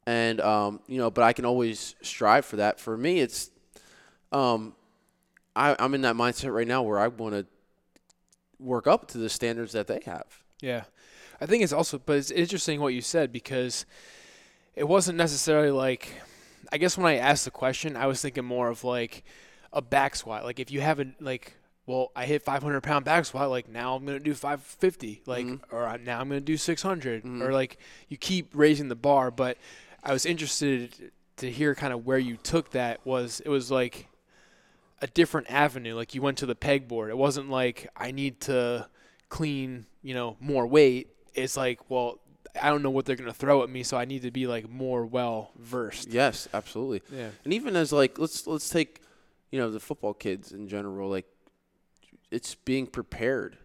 [0.08, 2.80] and um, you know, but I can always strive for that.
[2.80, 3.52] For me, it's
[4.32, 4.74] um,
[5.56, 7.46] I, I'm in that mindset right now where I want to
[8.60, 10.26] work up to the standards that they have.
[10.62, 10.84] Yeah.
[11.40, 13.86] I think it's also, but it's interesting what you said because
[14.76, 16.14] it wasn't necessarily like
[16.72, 19.24] I guess when I asked the question, I was thinking more of like
[19.74, 20.46] a back squat.
[20.46, 21.54] Like if you have a like,
[21.88, 23.50] well, I hit 500 pound back squat.
[23.50, 25.24] Like now I'm gonna do 550.
[25.26, 25.76] Like Mm-hmm.
[25.76, 27.26] or now I'm gonna do 600.
[27.42, 27.78] Or like
[28.08, 29.32] you keep raising the bar.
[29.32, 29.58] But
[30.04, 33.04] I was interested to hear kind of where you took that.
[33.06, 34.08] Was it was like
[35.02, 35.96] a different avenue.
[35.96, 37.10] Like you went to the pegboard.
[37.10, 38.88] It wasn't like I need to
[39.30, 41.10] clean, you know, more weight.
[41.34, 42.20] It's like, well,
[42.62, 44.70] I don't know what they're gonna throw at me, so I need to be like
[44.70, 46.10] more well versed.
[46.10, 47.02] Yes, absolutely.
[47.12, 47.30] Yeah.
[47.44, 49.02] And even as like let's let's take,
[49.52, 51.26] you know, the football kids in general, like
[52.30, 53.58] it's being prepared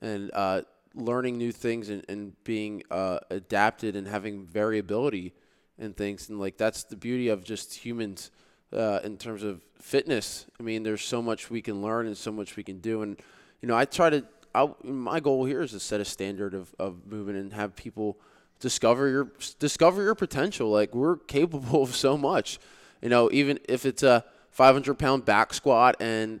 [0.00, 0.62] and uh,
[0.94, 5.34] learning new things and, and being uh, adapted and having variability
[5.78, 8.30] and things and like that's the beauty of just humans
[8.72, 10.46] uh, in terms of fitness.
[10.58, 13.16] I mean, there's so much we can learn and so much we can do and
[13.62, 16.74] you know, I try to I, my goal here is to set a standard of,
[16.78, 18.18] of movement and have people
[18.58, 20.70] discover your discover your potential.
[20.70, 22.58] Like we're capable of so much,
[23.02, 23.30] you know.
[23.32, 26.40] Even if it's a 500 pound back squat and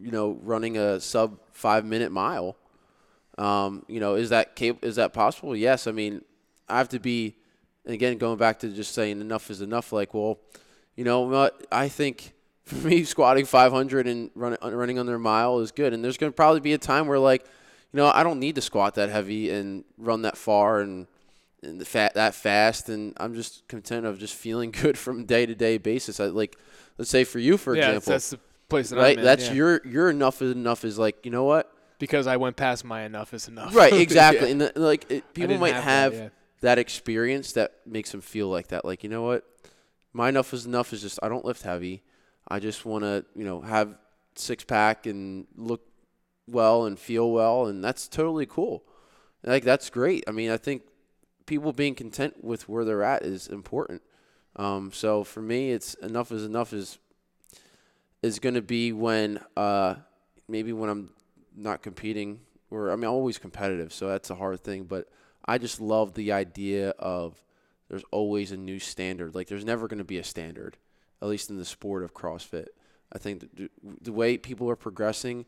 [0.00, 2.56] you know running a sub five minute mile,
[3.38, 5.56] um, you know, is that cap- is that possible?
[5.56, 5.86] Yes.
[5.86, 6.22] I mean,
[6.68, 7.36] I have to be.
[7.84, 9.92] And again, going back to just saying enough is enough.
[9.92, 10.38] Like, well,
[10.96, 11.50] you know?
[11.70, 12.32] I think
[12.64, 15.92] for me, squatting 500 and run, uh, running under a mile is good.
[15.92, 17.44] And there's going to probably be a time where, like,
[17.92, 21.06] you know, I don't need to squat that heavy and run that far and,
[21.62, 22.88] and the fat that fast.
[22.88, 26.20] And I'm just content of just feeling good from day to day basis.
[26.20, 26.56] I like,
[26.98, 28.38] let's say for you, for yeah, example, that's the
[28.68, 29.12] place that right?
[29.12, 29.24] I'm in.
[29.24, 29.54] That's yeah.
[29.54, 31.72] your your enough is enough is like, you know what?
[32.02, 33.76] because I went past my enough is enough.
[33.76, 34.46] Right, exactly.
[34.46, 34.52] Yeah.
[34.52, 38.48] And the, like it, people might have have, that, that experience that makes them feel
[38.48, 38.84] like that.
[38.84, 39.44] Like you know what,
[40.12, 42.02] my enough is enough is just I don't lift heavy.
[42.48, 43.96] I just want to you know have
[44.34, 45.82] six pack and look
[46.46, 48.84] well and feel well, and that's totally cool.
[49.44, 50.24] Like that's great.
[50.28, 50.82] I mean, I think
[51.46, 54.02] people being content with where they're at is important.
[54.56, 56.98] Um, so for me, it's enough is enough is
[58.22, 59.96] is going to be when uh,
[60.48, 61.10] maybe when I'm
[61.56, 62.40] not competing
[62.70, 64.84] or I mean I'm always competitive, so that's a hard thing.
[64.84, 65.08] But
[65.44, 67.42] I just love the idea of
[67.92, 69.34] there's always a new standard.
[69.34, 70.78] Like there's never going to be a standard,
[71.20, 72.68] at least in the sport of CrossFit.
[73.12, 73.68] I think the,
[74.00, 75.44] the way people are progressing,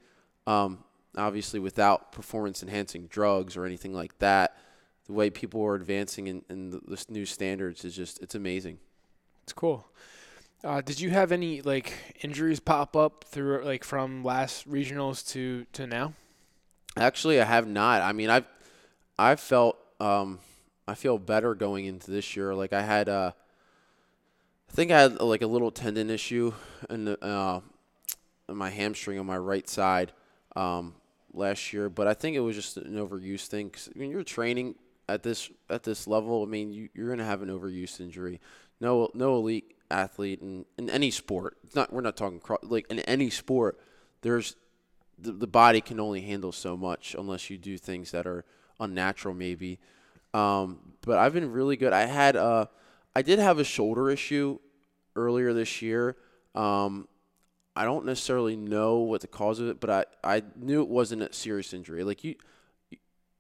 [0.47, 0.85] um,
[1.17, 4.59] obviously without performance enhancing drugs or anything like that,
[5.07, 8.77] the way people are advancing in, in the, this new standards is just it's amazing.
[9.45, 9.89] It's cool.
[10.63, 15.65] Uh, did you have any like injuries pop up through like from last regionals to
[15.73, 16.13] to now?
[16.99, 18.03] Actually, I have not.
[18.03, 18.47] I mean, I've
[19.19, 20.41] I've felt um,
[20.87, 22.55] I feel better going into this year.
[22.55, 23.33] Like I had, uh,
[24.69, 26.53] I think I had like a little tendon issue
[26.91, 27.61] in, the, uh,
[28.49, 30.13] in my hamstring on my right side
[30.57, 30.95] um,
[31.33, 33.71] last year, but I think it was just an overuse thing.
[33.71, 34.75] 'Cause when you're training
[35.09, 38.41] at this at this level, I mean, you, you're gonna have an overuse injury.
[38.81, 41.57] No, no elite athlete in, in any sport.
[41.65, 41.93] It's not.
[41.93, 43.79] We're not talking like in any sport.
[44.23, 44.57] There's
[45.19, 48.45] the, the body can only handle so much unless you do things that are
[48.81, 49.79] unnatural maybe
[50.35, 51.93] um, but i've been really good.
[51.93, 52.69] I had a,
[53.15, 54.59] I did have a shoulder issue
[55.17, 56.17] earlier this year.
[56.55, 57.09] Um,
[57.77, 61.23] i don't necessarily know what the cause of it but i, I knew it wasn't
[61.23, 62.05] a serious injury.
[62.05, 62.37] Like you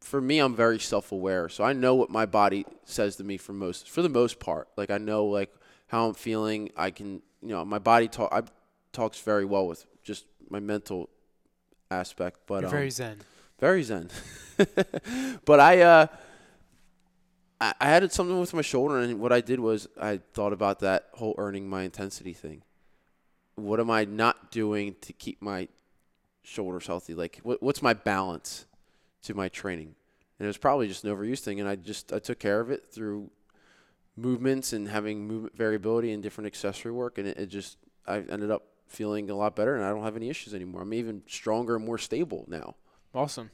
[0.00, 3.52] for me i'm very self-aware so i know what my body says to me for
[3.52, 4.68] most for the most part.
[4.76, 5.54] Like i know like
[5.86, 6.70] how i'm feeling.
[6.76, 8.42] I can you know my body talk I,
[8.92, 11.08] talks very well with just my mental
[11.90, 13.18] aspect but You're um, very zen.
[13.60, 14.10] very zen.
[15.44, 16.06] but I, uh,
[17.80, 21.08] I, had something with my shoulder, and what I did was I thought about that
[21.14, 22.62] whole earning my intensity thing.
[23.54, 25.68] What am I not doing to keep my
[26.42, 27.14] shoulders healthy?
[27.14, 28.66] Like, what, what's my balance
[29.22, 29.94] to my training?
[30.38, 32.70] And it was probably just an overuse thing, and I just I took care of
[32.70, 33.30] it through
[34.16, 38.50] movements and having movement variability and different accessory work, and it, it just I ended
[38.50, 40.82] up feeling a lot better, and I don't have any issues anymore.
[40.82, 42.74] I'm even stronger and more stable now.
[43.14, 43.50] Awesome.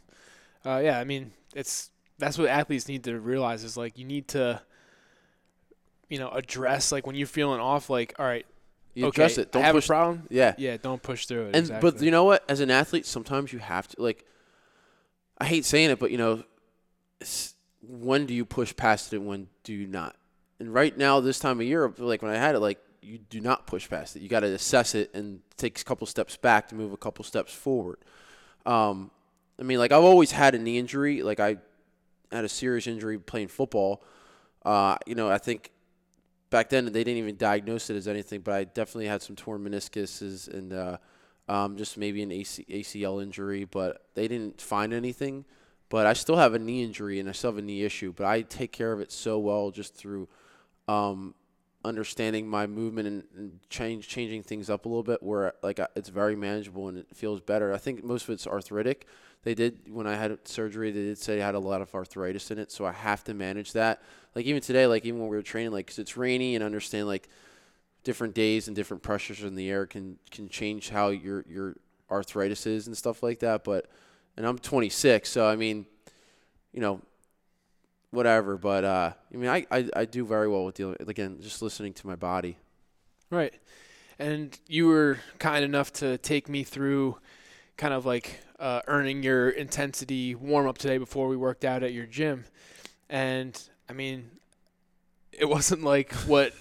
[0.65, 1.91] Uh, yeah, I mean, it's
[2.21, 4.61] that's what athletes need to realize is like you need to,
[6.09, 7.91] you know, address like when you're feeling off.
[7.91, 8.47] Like, all right,
[8.95, 9.53] You okay, address it.
[9.53, 9.87] Don't I have push.
[9.87, 10.27] a problem.
[10.31, 10.55] Yeah.
[10.59, 11.57] Yeah, don't push through it.
[11.57, 11.91] And exactly.
[11.91, 12.45] but you know what?
[12.49, 14.25] As an athlete, sometimes you have to like.
[15.39, 16.45] I hate saying it, but you know,
[17.83, 20.15] when do you push past it and when do you not?
[20.59, 23.41] And right now, this time of year, like when I had it, like you do
[23.41, 24.23] not push past it.
[24.23, 27.25] You got to assess it and take a couple steps back to move a couple
[27.25, 27.99] steps forward.
[28.67, 29.11] Um,
[29.59, 31.23] I mean, like I've always had a knee injury.
[31.23, 31.57] Like I
[32.33, 34.03] had a serious injury playing football.
[34.65, 35.71] Uh, you know, I think
[36.51, 39.65] back then they didn't even diagnose it as anything, but I definitely had some torn
[39.65, 40.99] meniscuses and uh,
[41.49, 45.45] um, just maybe an AC- ACL injury, but they didn't find anything.
[45.89, 48.25] But I still have a knee injury and I still have a knee issue, but
[48.27, 50.29] I take care of it so well just through
[50.87, 51.35] um,
[51.85, 56.09] understanding my movement and, and change changing things up a little bit where like it's
[56.09, 57.73] very manageable and it feels better.
[57.73, 59.07] I think most of it's arthritic.
[59.43, 60.91] They did when I had surgery.
[60.91, 63.35] They did say I had a lot of arthritis in it, so I have to
[63.35, 64.03] manage that.
[64.35, 67.07] Like even today, like even when we were training, like cause it's rainy and understand
[67.07, 67.29] like
[68.05, 71.77] different days and different pressures in the air can can change how your your
[72.11, 73.65] arthritis is and stuff like that.
[73.65, 73.87] But
[74.37, 75.87] and I'm 26, so I mean,
[76.73, 77.01] you know,
[78.11, 78.59] whatever.
[78.59, 80.97] But uh, I mean, I, I, I do very well with dealing.
[81.01, 82.59] Again, just listening to my body.
[83.31, 83.55] Right,
[84.19, 87.17] and you were kind enough to take me through,
[87.77, 91.93] kind of like uh, earning your intensity warm up today before we worked out at
[91.93, 92.45] your gym,
[93.09, 94.31] and I mean,
[95.33, 96.53] it wasn't like what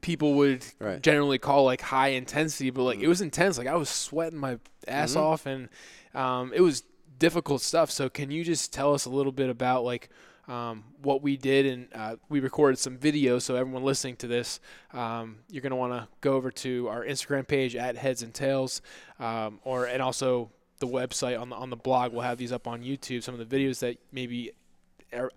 [0.00, 1.02] people would right.
[1.02, 3.04] generally call like high intensity, but like mm-hmm.
[3.04, 3.58] it was intense.
[3.58, 5.20] Like I was sweating my ass mm-hmm.
[5.20, 5.68] off, and
[6.14, 6.84] um, it was
[7.18, 7.90] difficult stuff.
[7.90, 10.08] So can you just tell us a little bit about like
[10.48, 13.42] um, what we did, and uh, we recorded some videos.
[13.42, 14.58] So everyone listening to this,
[14.92, 18.34] um, you're going to want to go over to our Instagram page at Heads and
[18.34, 18.82] Tails,
[19.18, 22.12] um, or and also the website on the on the blog.
[22.12, 23.22] We'll have these up on YouTube.
[23.22, 24.52] Some of the videos that maybe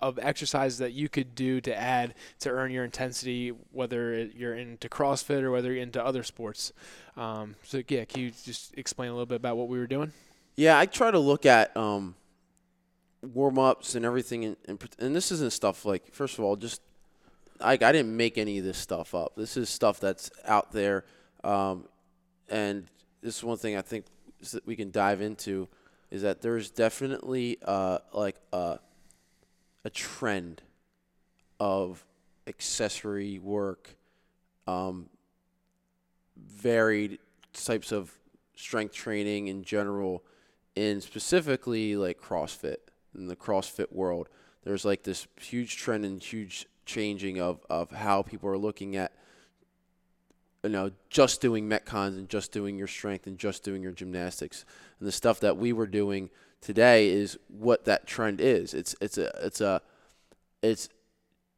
[0.01, 4.89] of exercises that you could do to add to earn your intensity, whether you're into
[4.89, 6.71] CrossFit or whether you're into other sports.
[7.17, 10.11] Um, so yeah, can you just explain a little bit about what we were doing?
[10.55, 12.15] Yeah, I try to look at um,
[13.21, 16.81] warm ups and everything, and, and, and this isn't stuff like first of all, just
[17.59, 19.33] I, I didn't make any of this stuff up.
[19.35, 21.05] This is stuff that's out there,
[21.43, 21.85] um,
[22.49, 22.85] and
[23.21, 24.05] this is one thing I think
[24.51, 25.67] that we can dive into
[26.11, 28.79] is that there's definitely uh, like a
[29.85, 30.61] a trend
[31.59, 32.05] of
[32.47, 33.95] accessory work,
[34.67, 35.09] um,
[36.37, 37.19] varied
[37.53, 38.13] types of
[38.55, 40.23] strength training in general,
[40.75, 42.77] and specifically like CrossFit
[43.15, 44.29] in the CrossFit world.
[44.63, 49.13] There's like this huge trend and huge changing of, of how people are looking at
[50.63, 54.65] you know just doing metcons and just doing your strength and just doing your gymnastics.
[54.99, 56.29] And the stuff that we were doing
[56.61, 58.73] today is what that trend is.
[58.73, 59.81] It's it's a it's a
[60.61, 60.89] it's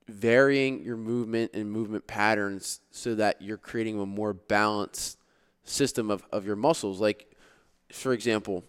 [0.07, 5.17] varying your movement and movement patterns so that you're creating a more balanced
[5.63, 6.99] system of, of your muscles.
[6.99, 7.31] Like
[7.91, 8.63] for example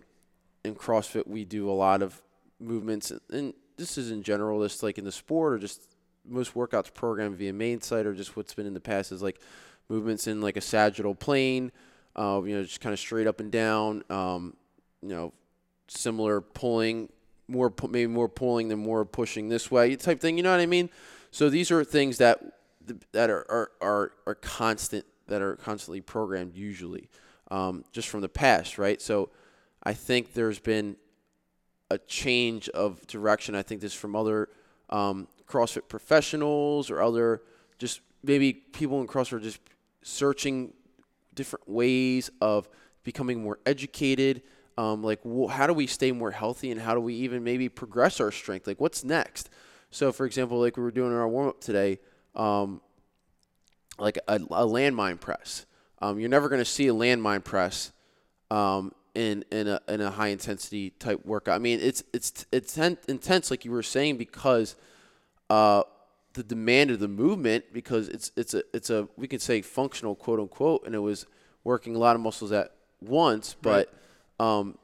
[0.65, 2.21] in CrossFit we do a lot of
[2.59, 5.83] movements, and this is in general, just like in the sport or just
[6.29, 9.41] most workouts programmed via main site or just what's been in the past is like
[9.89, 11.73] movements in like a sagittal plane,
[12.17, 14.57] uh, you know, just kind of straight up and down, um,
[15.03, 15.33] you know,
[15.89, 17.09] similar pulling,
[17.49, 20.37] more maybe more pulling than more pushing this way type thing.
[20.37, 20.91] You know what I mean?
[21.31, 22.41] So these are things that
[23.13, 27.09] that are are are, are constant that are constantly programmed usually,
[27.51, 29.01] um, just from the past, right?
[29.01, 29.31] So
[29.83, 30.97] I think there's been
[31.91, 33.55] a change of direction.
[33.55, 34.49] I think this from other
[34.91, 37.43] um, CrossFit professionals or other
[37.79, 39.61] just maybe people in CrossFit just
[40.07, 40.73] searching
[41.35, 42.69] different ways of
[43.03, 44.43] becoming more educated.
[44.79, 48.21] Um, like, how do we stay more healthy and how do we even maybe progress
[48.21, 48.67] our strength?
[48.67, 49.51] Like, what's next?
[49.91, 51.99] So, for example, like we were doing in our warm up today,
[52.35, 52.81] um,
[53.99, 55.67] like a, a landmine press.
[56.01, 57.93] Um, you're never going to see a landmine press
[58.51, 61.55] um, in in a in a high intensity type workout.
[61.55, 64.77] I mean, it's it's it's intense, like you were saying, because
[65.49, 65.83] uh,
[66.37, 70.15] the demand of the movement, because it's it's a it's a we could say functional
[70.15, 71.27] quote unquote, and it was
[71.65, 73.93] working a lot of muscles at once, but
[74.39, 74.59] right.
[74.59, 74.79] um,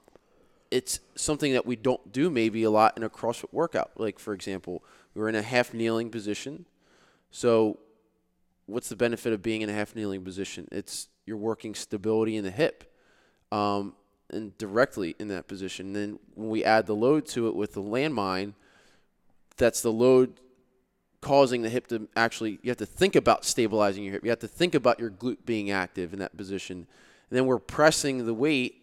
[0.70, 3.92] it's something that we don't do maybe a lot in a CrossFit workout.
[3.96, 4.82] Like for example,
[5.14, 6.66] we are in a half kneeling position,
[7.30, 7.78] so
[8.66, 10.66] what's the benefit of being in a half kneeling position?
[10.72, 12.92] It's you're working stability in the hip.
[13.52, 13.94] Um,
[14.30, 15.88] and directly in that position.
[15.88, 18.54] And then when we add the load to it with the landmine,
[19.56, 20.40] that's the load
[21.22, 24.24] causing the hip to actually you have to think about stabilizing your hip.
[24.24, 26.76] You have to think about your glute being active in that position.
[27.30, 28.82] And then we're pressing the weight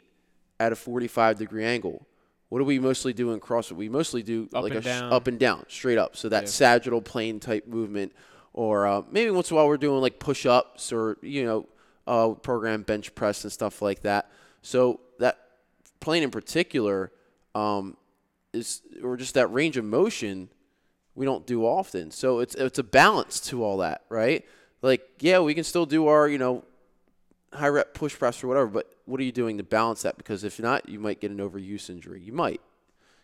[0.59, 2.07] at a 45 degree angle.
[2.47, 3.73] What do we mostly do in CrossFit?
[3.73, 6.15] We mostly do up like a sh- up and down, straight up.
[6.15, 6.49] So that yeah.
[6.49, 8.11] sagittal plane type movement,
[8.53, 11.67] or uh, maybe once in a while we're doing like push ups or you know
[12.07, 14.31] uh, program bench press and stuff like that.
[14.63, 15.37] So that
[15.99, 17.11] plane in particular
[17.53, 17.97] um,
[18.51, 20.49] is, or just that range of motion,
[21.15, 22.11] we don't do often.
[22.11, 24.45] So it's it's a balance to all that, right?
[24.81, 26.63] Like, yeah, we can still do our you know
[27.53, 30.17] high rep push press or whatever, but what are you doing to balance that?
[30.17, 32.21] Because if not, you might get an overuse injury.
[32.21, 32.61] You might.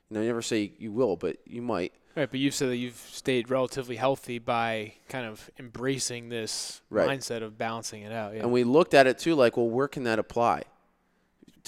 [0.10, 1.94] You know, I never say you will, but you might.
[2.16, 7.10] Right, but you've said that you've stayed relatively healthy by kind of embracing this right.
[7.10, 8.34] mindset of balancing it out.
[8.34, 8.42] Yeah.
[8.42, 10.64] And we looked at it too, like, well, where can that apply?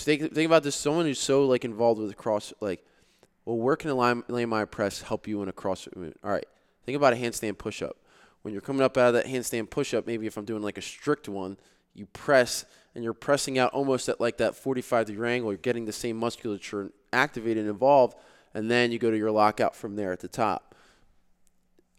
[0.04, 0.76] think think about this.
[0.76, 2.86] Someone who's so like involved with cross, like,
[3.48, 6.20] well, where can a landmine press help you in a cross movement?
[6.22, 6.46] All right,
[6.86, 7.96] think about a handstand push-up.
[8.42, 10.82] when you're coming up out of that handstand push-up, maybe if I'm doing like a
[10.82, 11.56] strict one,
[11.94, 15.52] you press and you're pressing out almost at like that 45 degree angle.
[15.52, 18.18] You're getting the same musculature activated and involved,
[18.54, 20.76] and then you go to your lockout from there at the top.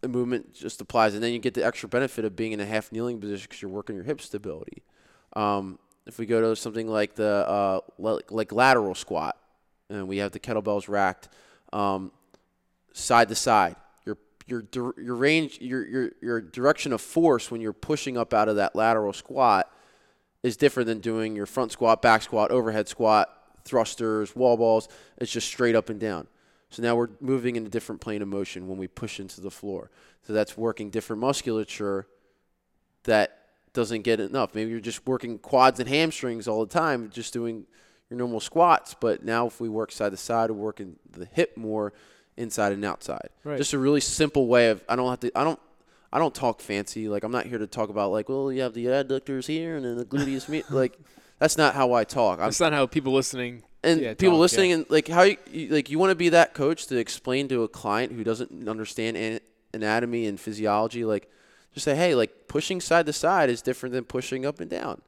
[0.01, 2.65] The movement just applies, and then you get the extra benefit of being in a
[2.65, 4.83] half kneeling position because you're working your hip stability.
[5.33, 9.35] Um, if we go to something like the uh, like lateral squat,
[9.89, 11.29] and we have the kettlebells racked
[11.73, 12.11] um,
[12.93, 13.75] side to side,
[14.49, 18.49] your your your range, your your your direction of force when you're pushing up out
[18.49, 19.71] of that lateral squat
[20.43, 23.29] is different than doing your front squat, back squat, overhead squat,
[23.65, 24.87] thrusters, wall balls.
[25.17, 26.27] It's just straight up and down.
[26.69, 29.51] So now we're moving in a different plane of motion when we push into the
[29.51, 29.89] floor.
[30.25, 32.07] So that's working different musculature
[33.03, 33.37] that
[33.73, 34.55] doesn't get enough.
[34.55, 37.65] Maybe you're just working quads and hamstrings all the time, just doing
[38.09, 38.95] your normal squats.
[38.99, 41.93] But now if we work side to side, we're working the hip more
[42.37, 43.29] inside and outside.
[43.43, 43.57] Right.
[43.57, 45.59] Just a really simple way of I don't have to I don't
[46.11, 47.07] I don't talk fancy.
[47.09, 49.85] Like I'm not here to talk about like, well, you have the adductors here and
[49.85, 50.71] then the gluteus medius.
[50.71, 50.97] like
[51.37, 52.39] that's not how I talk.
[52.39, 53.63] That's I'm, not how people listening.
[53.83, 54.75] And yeah, people talk, listening yeah.
[54.77, 55.37] and like how you,
[55.69, 59.15] like you want to be that coach to explain to a client who doesn't understand
[59.17, 59.39] an,
[59.73, 61.05] anatomy and physiology.
[61.05, 61.29] Like
[61.73, 65.01] just say, hey, like pushing side to side is different than pushing up and down.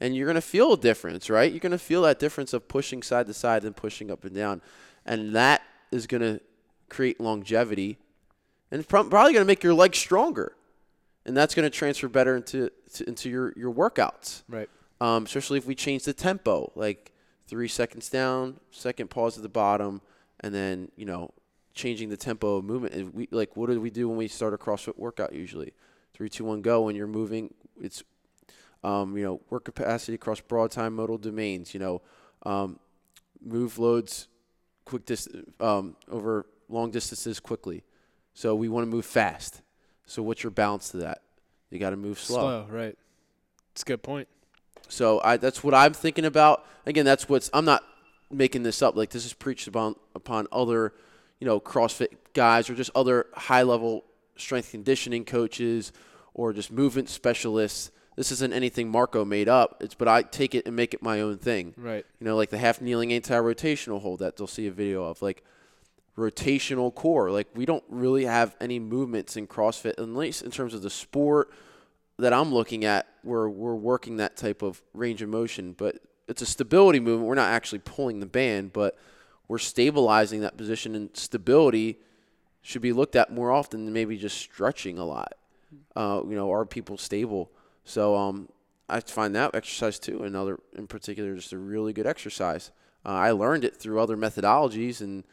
[0.00, 1.50] And you're gonna feel a difference, right?
[1.50, 4.60] You're gonna feel that difference of pushing side to side and pushing up and down,
[5.06, 6.40] and that is gonna
[6.88, 7.98] create longevity
[8.74, 10.56] and probably going to make your legs stronger,
[11.24, 14.42] and that's going to transfer better into to, into your your workouts.
[14.48, 14.68] Right.
[15.00, 17.12] Um, especially if we change the tempo, like
[17.46, 20.00] three seconds down, second pause at the bottom,
[20.40, 21.32] and then you know
[21.72, 22.94] changing the tempo of movement.
[22.94, 25.32] If we like, what do we do when we start a CrossFit workout?
[25.32, 25.72] Usually,
[26.12, 26.82] three, two, one, go.
[26.82, 28.02] When you're moving, it's
[28.84, 31.74] um, you know work capacity across broad time modal domains.
[31.74, 32.02] You know,
[32.44, 32.78] um,
[33.42, 34.28] move loads
[34.84, 35.28] quick dis-
[35.60, 37.82] um, over long distances quickly.
[38.34, 39.62] So we want to move fast.
[40.06, 41.22] So what's your balance to that?
[41.70, 42.38] You got to move slow.
[42.38, 42.96] Slow, right?
[43.72, 44.28] It's a good point.
[44.88, 46.66] So I, that's what I'm thinking about.
[46.86, 47.82] Again, that's what's I'm not
[48.30, 48.96] making this up.
[48.96, 50.92] Like this is preached upon upon other,
[51.40, 54.04] you know, CrossFit guys or just other high level
[54.36, 55.92] strength conditioning coaches
[56.34, 57.90] or just movement specialists.
[58.16, 59.78] This isn't anything Marco made up.
[59.80, 61.74] It's but I take it and make it my own thing.
[61.76, 62.04] Right.
[62.20, 65.20] You know, like the half kneeling anti rotational hold that they'll see a video of.
[65.22, 65.42] Like
[66.16, 67.30] rotational core.
[67.30, 70.90] Like we don't really have any movements in CrossFit, at least in terms of the
[70.90, 71.50] sport
[72.18, 75.72] that I'm looking at, where we're working that type of range of motion.
[75.72, 75.98] But
[76.28, 77.28] it's a stability movement.
[77.28, 78.96] We're not actually pulling the band, but
[79.48, 81.98] we're stabilizing that position, and stability
[82.62, 85.34] should be looked at more often than maybe just stretching a lot.
[85.94, 87.50] Uh, you know, are people stable?
[87.84, 88.48] So um,
[88.88, 92.70] I find that exercise too, another in particular, just a really good exercise.
[93.04, 95.24] Uh, I learned it through other methodologies and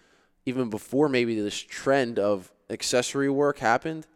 [0.46, 4.08] even before maybe this trend of accessory work happened,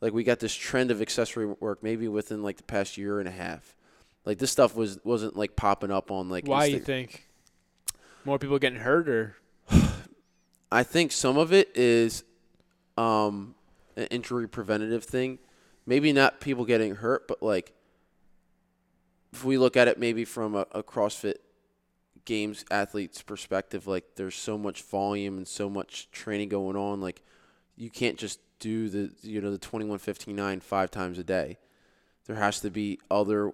[0.00, 3.28] like we got this trend of accessory work maybe within like the past year and
[3.28, 3.76] a half.
[4.24, 6.46] Like this stuff was wasn't like popping up on like.
[6.46, 7.28] Why you think?
[8.24, 9.36] More people getting hurt, or?
[10.72, 12.24] I think some of it is
[12.96, 13.54] um,
[13.96, 15.38] an injury preventative thing.
[15.84, 17.73] Maybe not people getting hurt, but like
[19.34, 21.36] if we look at it maybe from a, a CrossFit
[22.24, 27.22] games athletes perspective like there's so much volume and so much training going on like
[27.76, 31.58] you can't just do the you know the 2159 five times a day.
[32.26, 33.52] There has to be other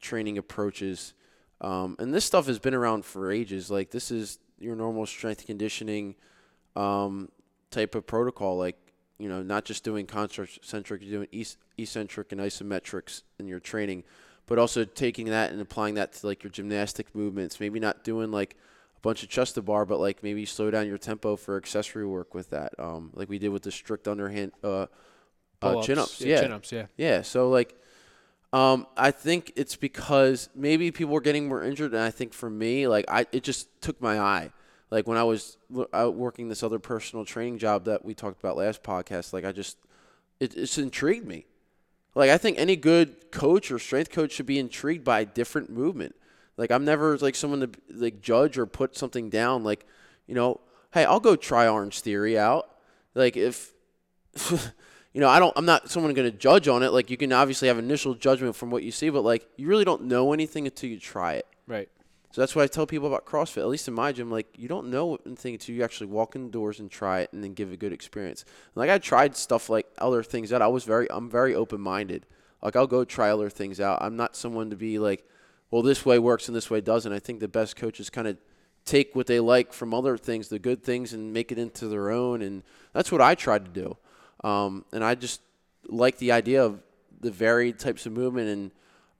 [0.00, 1.14] training approaches.
[1.60, 3.70] Um, and this stuff has been around for ages.
[3.70, 6.14] Like this is your normal strength conditioning
[6.76, 7.30] um,
[7.70, 8.58] type of protocol.
[8.58, 8.76] Like
[9.18, 11.46] you know not just doing concentric you're doing
[11.78, 14.04] eccentric and isometrics in your training
[14.50, 17.60] but also taking that and applying that to like your gymnastic movements.
[17.60, 18.56] Maybe not doing like
[18.96, 22.04] a bunch of chest to bar, but like maybe slow down your tempo for accessory
[22.04, 22.72] work with that.
[22.76, 24.86] Um, like we did with the strict underhand uh,
[25.62, 26.20] uh chin ups.
[26.20, 26.72] Yeah, chin ups.
[26.72, 26.86] Yeah.
[26.96, 27.22] Yeah.
[27.22, 27.80] So like,
[28.52, 32.50] um, I think it's because maybe people were getting more injured, and I think for
[32.50, 34.50] me, like I, it just took my eye.
[34.90, 35.58] Like when I was
[35.94, 39.52] out working this other personal training job that we talked about last podcast, like I
[39.52, 39.78] just,
[40.40, 41.46] it, it's intrigued me.
[42.14, 46.14] Like I think any good coach or strength coach should be intrigued by different movement.
[46.56, 49.64] Like I'm never like someone to like judge or put something down.
[49.64, 49.86] Like,
[50.26, 50.60] you know,
[50.92, 52.68] hey, I'll go try Orange Theory out.
[53.14, 53.72] Like if,
[54.50, 55.52] you know, I don't.
[55.56, 56.92] I'm not someone going to judge on it.
[56.92, 59.84] Like you can obviously have initial judgment from what you see, but like you really
[59.84, 61.46] don't know anything until you try it.
[61.66, 61.88] Right.
[62.32, 63.58] So that's why I tell people about CrossFit.
[63.58, 66.44] At least in my gym, like you don't know anything until you actually walk in
[66.44, 68.44] the doors and try it, and then give a good experience.
[68.74, 72.26] Like I tried stuff like other things that I was very, I'm very open minded.
[72.62, 73.98] Like I'll go try other things out.
[74.00, 75.26] I'm not someone to be like,
[75.70, 77.12] well, this way works and this way doesn't.
[77.12, 78.36] I think the best coaches kind of
[78.84, 82.10] take what they like from other things, the good things, and make it into their
[82.10, 82.42] own.
[82.42, 82.62] And
[82.92, 83.96] that's what I tried to do.
[84.48, 85.40] Um, and I just
[85.86, 86.82] like the idea of
[87.20, 88.70] the varied types of movement and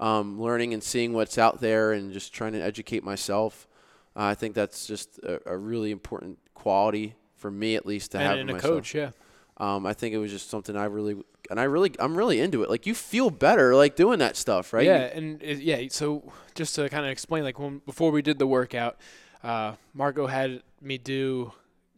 [0.00, 3.68] um, learning and seeing what's out there and just trying to educate myself.
[4.16, 8.18] Uh, I think that's just a, a, really important quality for me, at least, to
[8.18, 8.38] and have.
[8.38, 8.74] And a myself.
[8.74, 9.10] coach, yeah.
[9.58, 12.62] Um, I think it was just something I really and I really I'm really into
[12.62, 12.70] it.
[12.70, 14.86] Like you feel better like doing that stuff, right?
[14.86, 15.86] Yeah, and it, yeah.
[15.90, 18.96] So just to kind of explain, like when before we did the workout,
[19.42, 21.52] uh, Marco had me do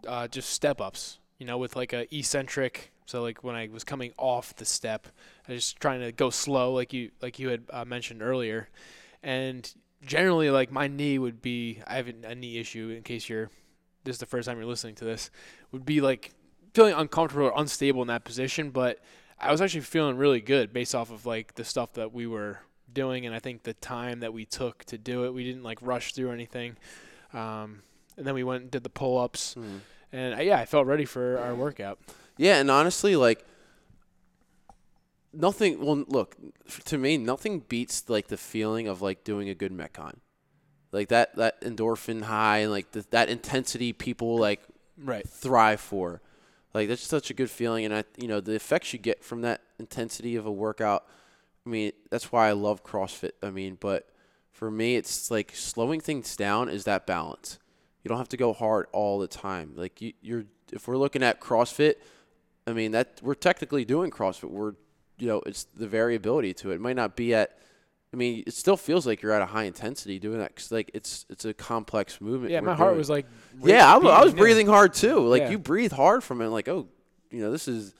[0.09, 2.92] uh, just step ups, you know, with like a eccentric.
[3.07, 5.09] So like when I was coming off the step,
[5.49, 8.69] I was just trying to go slow, like you like you had uh, mentioned earlier,
[9.23, 9.73] and
[10.05, 13.51] generally like my knee would be I have a knee issue in case you're
[14.05, 15.31] this is the first time you're listening to this
[15.71, 16.33] would be like
[16.75, 18.99] feeling uncomfortable or unstable in that position, but
[19.39, 22.61] I was actually feeling really good based off of like the stuff that we were
[22.93, 25.79] doing, and I think the time that we took to do it, we didn't like
[25.83, 26.77] rush through anything.
[27.33, 27.83] Um,
[28.17, 29.81] and then we went and did the pull ups, mm.
[30.13, 31.99] and I, uh, yeah, I felt ready for our workout.
[32.43, 33.45] Yeah, and honestly, like
[35.33, 35.79] nothing.
[35.79, 36.37] Well, look,
[36.87, 40.17] to me, nothing beats like the feeling of like doing a good metcon,
[40.91, 44.61] like that that endorphin high and like the, that intensity people like
[44.99, 46.21] right thrive for.
[46.75, 49.43] Like that's such a good feeling, and I, you know, the effects you get from
[49.43, 51.07] that intensity of a workout.
[51.65, 53.33] I mean, that's why I love CrossFit.
[53.41, 54.09] I mean, but
[54.51, 57.61] for me, it's like slowing things down is that balance.
[58.03, 59.75] You don't have to go hard all the time.
[59.77, 61.99] Like you, you're, if we're looking at CrossFit,
[62.67, 64.51] I mean that we're technically doing CrossFit.
[64.51, 64.75] We're,
[65.19, 66.77] you know, it's the variability to it.
[66.77, 67.59] It might not be at
[68.13, 70.91] I mean, it still feels like you're at a high intensity doing that because like
[70.93, 72.53] it's it's a complex movement.
[72.53, 72.99] Yeah, my heart doing.
[72.99, 73.27] was like.
[73.63, 75.21] Yeah, I, I was breathing hard too.
[75.21, 75.51] Like yeah.
[75.51, 76.49] you breathe hard from it.
[76.49, 76.89] Like oh,
[77.31, 77.95] you know this is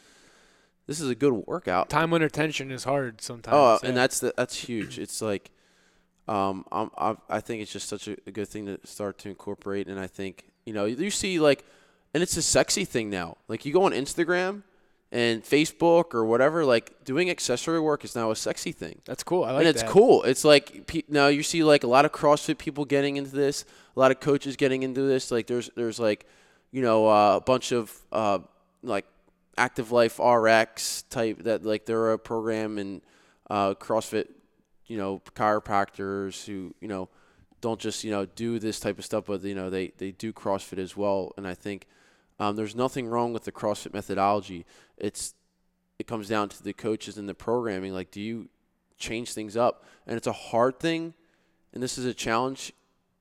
[0.87, 1.89] this is a good workout.
[1.89, 3.55] Time under tension is hard sometimes.
[3.55, 3.89] Oh, yeah.
[3.89, 4.99] and that's the, that's huge.
[4.99, 5.51] It's like,
[6.29, 9.29] um, I'm, I'm, i think it's just such a, a good thing to start to
[9.29, 9.89] incorporate.
[9.89, 11.65] And I think you know you see like,
[12.15, 13.37] and it's a sexy thing now.
[13.49, 14.63] Like you go on Instagram
[15.11, 19.01] and Facebook or whatever, like doing accessory work is now a sexy thing.
[19.05, 19.45] That's cool.
[19.45, 19.59] I like that.
[19.61, 19.91] and it's that.
[19.91, 20.23] cool.
[20.23, 23.65] It's like now you see like a lot of CrossFit people getting into this,
[23.97, 25.31] a lot of coaches getting into this.
[25.31, 26.27] Like there's there's like,
[26.71, 28.41] you know, uh, a bunch of uh,
[28.83, 29.07] like
[29.57, 33.03] Active Life RX type that like they're a program and
[33.51, 34.29] uh, CrossFit,
[34.87, 37.09] you know, chiropractors who you know
[37.61, 40.33] don't just you know do this type of stuff, but you know they they do
[40.33, 41.33] CrossFit as well.
[41.37, 41.87] And I think
[42.43, 44.67] um, there's nothing wrong with the CrossFit methodology.
[44.99, 45.35] It's
[46.01, 47.93] it comes down to the coaches and the programming.
[47.93, 48.49] Like, do you
[48.99, 49.85] change things up?
[50.09, 51.15] And it's a hard thing,
[51.73, 52.73] and this is a challenge.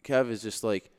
[0.04, 0.90] Kev is just like,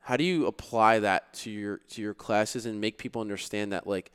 [0.00, 3.86] how do you apply that to your to your classes and make people understand that
[3.86, 4.12] like,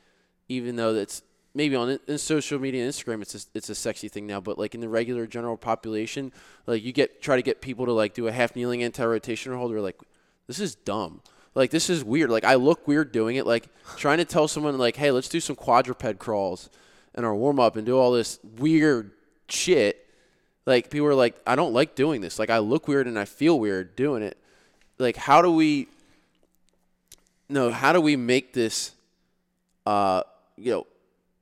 [0.48, 1.22] even though it's
[1.52, 4.56] maybe on in social media and Instagram it's a, it's a sexy thing now, but
[4.56, 6.32] like in the regular general population,
[6.68, 9.52] like you get try to get people to like do a half kneeling anti rotation
[9.52, 10.00] hold, they're like,
[10.46, 11.22] this is dumb
[11.54, 12.30] like this is weird.
[12.30, 13.46] Like I look weird doing it.
[13.46, 16.70] Like trying to tell someone like, hey, let's do some quadruped crawls
[17.14, 19.12] in our warm up and do all this weird
[19.48, 20.06] shit.
[20.64, 22.38] Like people are like, I don't like doing this.
[22.38, 24.38] Like I look weird and I feel weird doing it.
[24.98, 25.88] Like how do we?
[27.48, 28.92] No, how do we make this?
[29.84, 30.22] Uh,
[30.56, 30.86] you know,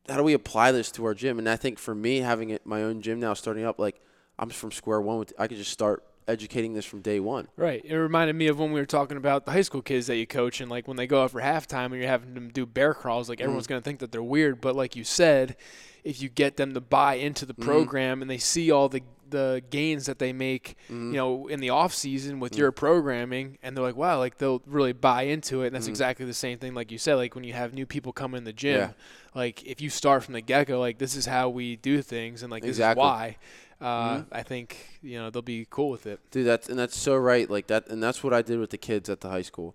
[0.09, 1.39] how do we apply this to our gym?
[1.39, 4.01] And I think for me, having it my own gym now, starting up, like
[4.39, 5.19] I'm from square one.
[5.19, 7.49] With I could just start educating this from day one.
[7.57, 7.83] Right.
[7.85, 10.27] It reminded me of when we were talking about the high school kids that you
[10.27, 12.95] coach, and like when they go out for halftime and you're having them do bear
[12.95, 13.71] crawls, like everyone's mm.
[13.71, 14.61] going to think that they're weird.
[14.61, 15.57] But like you said,
[16.05, 17.69] if you get them to buy into the mm-hmm.
[17.69, 18.23] program mm.
[18.23, 21.13] and they see all the the gains that they make, mm.
[21.13, 22.59] you know, in the off season with mm.
[22.59, 25.69] your programming, and they're like, wow, like they'll really buy into it.
[25.69, 25.91] And that's mm.
[25.91, 28.45] exactly the same thing, like you said, like when you have new people come in
[28.45, 28.91] the gym, yeah.
[29.35, 32.43] like if you start from the get go, like this is how we do things,
[32.43, 33.03] and like exactly.
[33.03, 33.37] this is why
[33.81, 34.35] uh, mm-hmm.
[34.35, 36.21] I think you know they'll be cool with it.
[36.31, 37.49] Dude, that's and that's so right.
[37.49, 39.75] Like that, and that's what I did with the kids at the high school.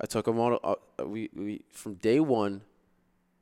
[0.00, 0.58] I took them all.
[0.62, 2.62] Uh, we we from day one.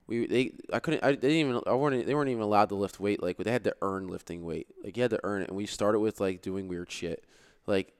[0.06, 2.74] We they I couldn't I they didn't even I weren't they weren't even allowed to
[2.74, 5.48] lift weight like they had to earn lifting weight like you had to earn it
[5.48, 7.24] and we started with like doing weird shit
[7.66, 7.94] like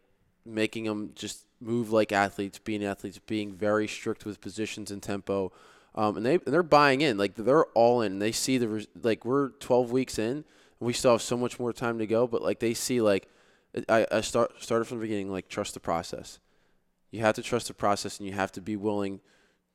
[0.44, 5.50] making them just move like athletes being athletes being very strict with positions and tempo
[5.94, 9.24] um, and they and they're buying in like they're all in they see the like
[9.24, 10.44] we're 12 weeks in
[10.80, 12.26] we still have so much more time to go.
[12.26, 13.28] But like they see, like
[13.88, 16.38] I, I start started from the beginning, like trust the process.
[17.10, 19.20] You have to trust the process, and you have to be willing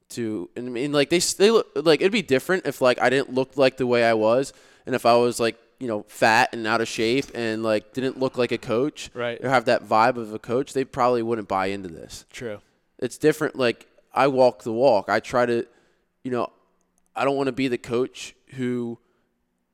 [0.09, 0.49] to.
[0.55, 3.33] And I mean, like they they look like it'd be different if like I didn't
[3.33, 4.53] look like the way I was,
[4.85, 8.19] and if I was like you know fat and out of shape and like didn't
[8.19, 11.47] look like a coach, right, or have that vibe of a coach, they probably wouldn't
[11.47, 12.25] buy into this.
[12.31, 12.59] True.
[12.97, 13.55] It's different.
[13.55, 15.09] Like I walk the walk.
[15.09, 15.65] I try to,
[16.23, 16.51] you know,
[17.15, 18.99] I don't want to be the coach who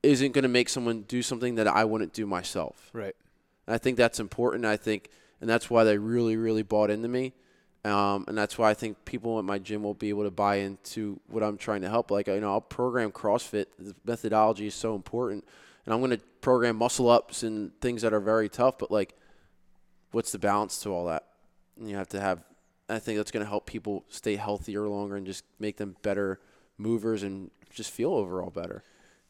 [0.06, 2.90] isn't going to make someone do something that I wouldn't do myself.
[2.94, 3.16] Right.
[3.68, 4.66] And I think that's important.
[4.66, 5.10] I think,
[5.42, 7.34] and that's why they really, really bought into me.
[7.84, 10.56] Um, and that's why I think people at my gym will be able to buy
[10.56, 12.10] into what I'm trying to help.
[12.10, 13.68] Like, you know, I'll program CrossFit.
[13.78, 15.46] The methodology is so important.
[15.86, 18.80] and I'm going to program muscle ups and things that are very tough.
[18.80, 19.16] But like,
[20.12, 21.26] what's the balance to all that?
[21.80, 22.44] And you have to have.
[22.90, 26.40] I think that's going to help people stay healthier longer and just make them better
[26.78, 28.84] movers and just feel overall better.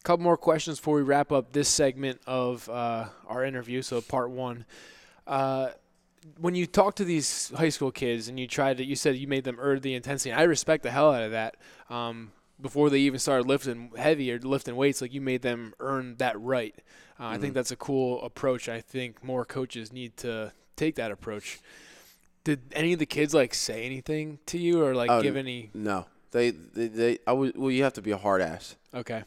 [0.06, 3.82] A couple more questions before we wrap up this segment of uh, our interview.
[3.82, 4.66] So part one.
[5.26, 5.70] Uh,
[6.38, 9.28] when you talk to these high school kids and you try to, you said you
[9.28, 10.30] made them earn the intensity.
[10.30, 11.56] And I respect the hell out of that.
[11.90, 16.18] Um, before they even started lifting heavy or lifting weights, like you made them earn
[16.18, 16.76] that right.
[17.20, 17.24] Uh, mm-hmm.
[17.24, 17.54] I think mm-hmm.
[17.54, 18.70] that's a cool approach.
[18.70, 21.60] I think more coaches need to take that approach.
[22.44, 25.72] Did any of the kids like say anything to you or like oh, give any?
[25.74, 28.76] No, they they, they I would, well, you have to be a hard ass.
[28.94, 29.24] Okay.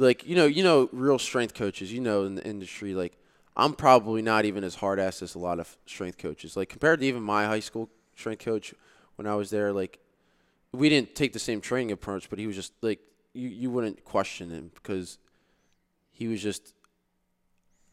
[0.00, 1.92] Like you know, you know, real strength coaches.
[1.92, 3.18] You know, in the industry, like
[3.54, 6.56] I'm probably not even as hard ass as a lot of strength coaches.
[6.56, 8.74] Like compared to even my high school strength coach
[9.16, 9.98] when I was there, like
[10.72, 13.00] we didn't take the same training approach, but he was just like
[13.34, 15.18] you you wouldn't question him because
[16.10, 16.72] he was just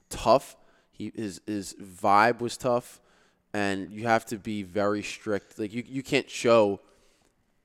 [0.09, 0.55] tough.
[0.93, 3.01] He his his vibe was tough,
[3.53, 5.59] and you have to be very strict.
[5.59, 6.79] Like you you can't show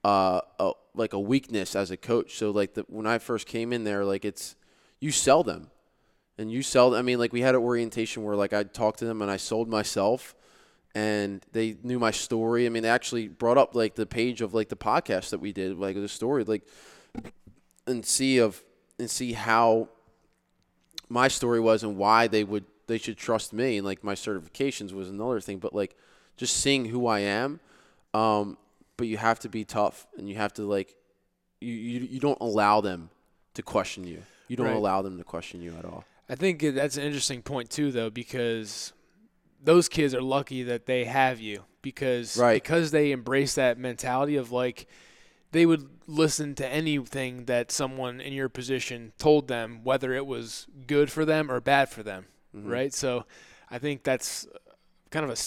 [0.03, 2.35] uh a, like a weakness as a coach.
[2.35, 4.55] So like the, when I first came in there, like it's
[4.99, 5.69] you sell them,
[6.37, 6.95] and you sell.
[6.95, 9.37] I mean, like we had an orientation where like I talked to them and I
[9.37, 10.35] sold myself
[10.95, 12.65] and they knew my story.
[12.65, 15.51] I mean, they actually brought up like the page of like the podcast that we
[15.51, 16.63] did, like the story, like
[17.87, 18.61] and see of
[18.99, 19.89] and see how
[21.09, 24.91] my story was and why they would they should trust me and like my certifications
[24.91, 25.95] was another thing, but like
[26.37, 27.59] just seeing who I am.
[28.13, 28.57] Um,
[28.97, 30.95] but you have to be tough and you have to like
[31.59, 33.09] you you, you don't allow them
[33.53, 34.23] to question you.
[34.47, 34.75] You don't right.
[34.75, 36.03] allow them to question you at all.
[36.29, 38.93] I think that's an interesting point too, though, because
[39.63, 42.61] those kids are lucky that they have you because right.
[42.61, 44.87] because they embrace that mentality of like
[45.51, 50.67] they would listen to anything that someone in your position told them whether it was
[50.87, 52.25] good for them or bad for them
[52.55, 52.69] mm-hmm.
[52.69, 53.25] right so
[53.69, 54.47] i think that's
[55.11, 55.37] kind of a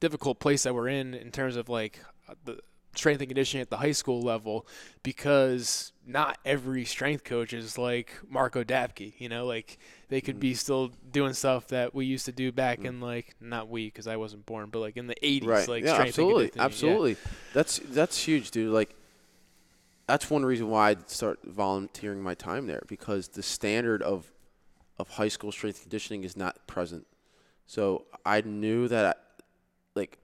[0.00, 2.00] difficult place that we're in in terms of like
[2.44, 2.58] the
[2.96, 4.66] strength and conditioning at the high school level
[5.02, 9.78] because not every strength coach is like Marco Dapke, you know, like
[10.08, 10.56] they could be mm.
[10.56, 12.86] still doing stuff that we used to do back mm.
[12.86, 15.68] in like not we because I wasn't born, but like in the 80s right.
[15.68, 16.52] like yeah, absolutely.
[16.56, 17.12] Absolutely.
[17.12, 17.30] Yeah.
[17.52, 18.72] That's that's huge, dude.
[18.72, 18.94] Like
[20.06, 24.30] that's one reason why I start volunteering my time there because the standard of
[24.98, 27.06] of high school strength conditioning is not present.
[27.66, 29.18] So I knew that
[29.94, 30.18] like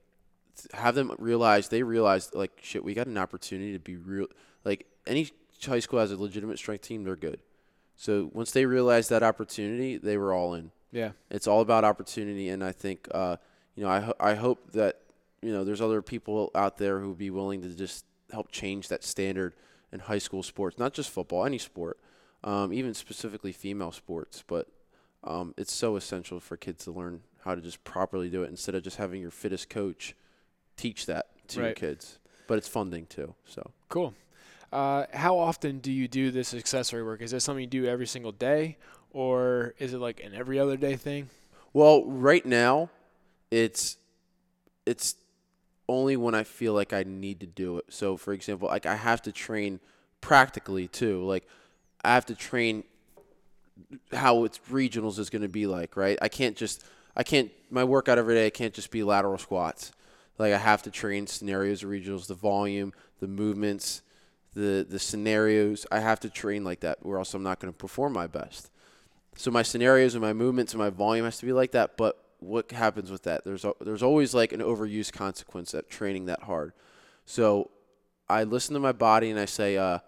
[0.73, 4.27] have them realize they realize like shit we got an opportunity to be real
[4.63, 5.29] like any
[5.65, 7.39] high school has a legitimate strength team they're good.
[7.95, 10.71] So once they realized that opportunity they were all in.
[10.91, 11.11] Yeah.
[11.29, 13.37] It's all about opportunity and i think uh,
[13.75, 14.99] you know I, ho- I hope that
[15.41, 18.87] you know there's other people out there who would be willing to just help change
[18.89, 19.53] that standard
[19.91, 21.97] in high school sports not just football any sport
[22.43, 24.67] um, even specifically female sports but
[25.23, 28.73] um, it's so essential for kids to learn how to just properly do it instead
[28.75, 30.15] of just having your fittest coach
[30.77, 31.65] teach that to right.
[31.67, 32.19] your kids.
[32.47, 33.33] But it's funding too.
[33.45, 34.13] So cool.
[34.71, 37.21] Uh, how often do you do this accessory work?
[37.21, 38.77] Is this something you do every single day,
[39.11, 41.29] or is it like an every other day thing?
[41.73, 42.89] Well, right now,
[43.49, 43.97] it's
[44.85, 45.15] it's
[45.87, 47.85] only when I feel like I need to do it.
[47.89, 49.79] So, for example, like I have to train
[50.21, 51.23] practically too.
[51.25, 51.47] Like
[52.03, 52.83] I have to train
[54.13, 56.17] how its regionals is going to be like, right?
[56.21, 58.45] I can't just I can't my workout every day.
[58.45, 59.91] I can't just be lateral squats.
[60.37, 64.01] Like I have to train scenarios, regionals, the volume, the movements,
[64.53, 65.85] the the scenarios.
[65.91, 68.71] I have to train like that, or else I'm not going to perform my best.
[69.35, 71.95] So my scenarios and my movements and my volume has to be like that.
[71.97, 73.45] But what happens with that?
[73.45, 76.73] There's there's always like an overuse consequence at training that hard.
[77.25, 77.69] So
[78.27, 79.99] I listen to my body and I say, uh,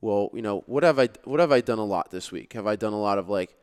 [0.00, 2.54] well, you know, what have I what have I done a lot this week?
[2.54, 3.54] Have I done a lot of like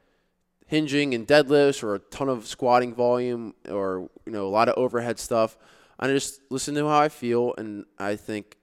[0.68, 4.78] hinging and deadlifts, or a ton of squatting volume, or you know, a lot of
[4.78, 5.58] overhead stuff?
[6.02, 8.58] I just listen to how I feel, and I think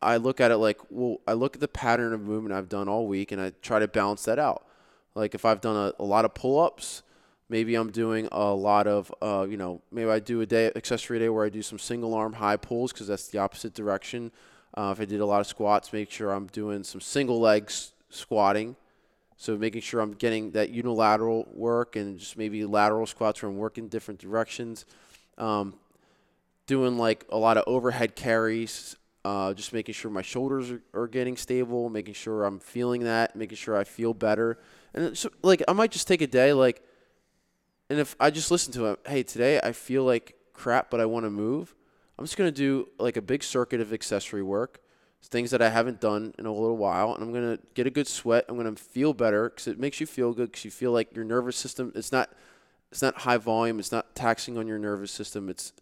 [0.00, 2.88] I look at it like, well, I look at the pattern of movement I've done
[2.88, 4.66] all week, and I try to balance that out.
[5.14, 7.02] Like if I've done a, a lot of pull-ups,
[7.48, 11.18] maybe I'm doing a lot of, uh, you know, maybe I do a day accessory
[11.18, 14.32] day where I do some single arm high pulls because that's the opposite direction.
[14.74, 17.92] Uh, if I did a lot of squats, make sure I'm doing some single legs
[18.08, 18.74] squatting.
[19.36, 23.58] So making sure I'm getting that unilateral work and just maybe lateral squats where I'm
[23.58, 24.86] working different directions.
[25.36, 25.74] Um,
[26.66, 31.06] doing like a lot of overhead carries, uh, just making sure my shoulders are, are,
[31.06, 34.58] getting stable, making sure I'm feeling that, making sure I feel better.
[34.94, 36.82] And so, like, I might just take a day, like,
[37.88, 41.06] and if I just listen to it, hey, today I feel like crap, but I
[41.06, 41.74] want to move,
[42.18, 44.82] I'm just going to do like a big circuit of accessory work
[45.28, 48.06] things that I haven't done in a little while, and I'm gonna get a good
[48.06, 48.44] sweat.
[48.48, 51.24] I'm gonna feel better because it makes you feel good because you feel like your
[51.24, 51.92] nervous system.
[51.94, 52.30] It's not
[52.90, 53.78] it's not high volume.
[53.78, 55.48] It's not taxing on your nervous system.
[55.48, 55.72] It's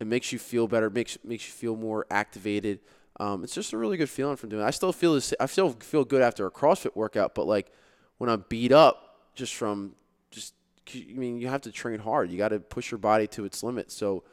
[0.00, 0.90] it makes you feel better.
[0.90, 2.80] makes makes you feel more activated.
[3.20, 4.62] Um, it's just a really good feeling from doing.
[4.62, 4.66] it.
[4.66, 5.34] I still feel this.
[5.38, 7.70] I still feel good after a CrossFit workout, but like
[8.18, 9.94] when I'm beat up just from
[10.30, 10.54] just
[10.94, 12.30] I mean you have to train hard.
[12.30, 13.92] You got to push your body to its limit.
[13.92, 14.24] So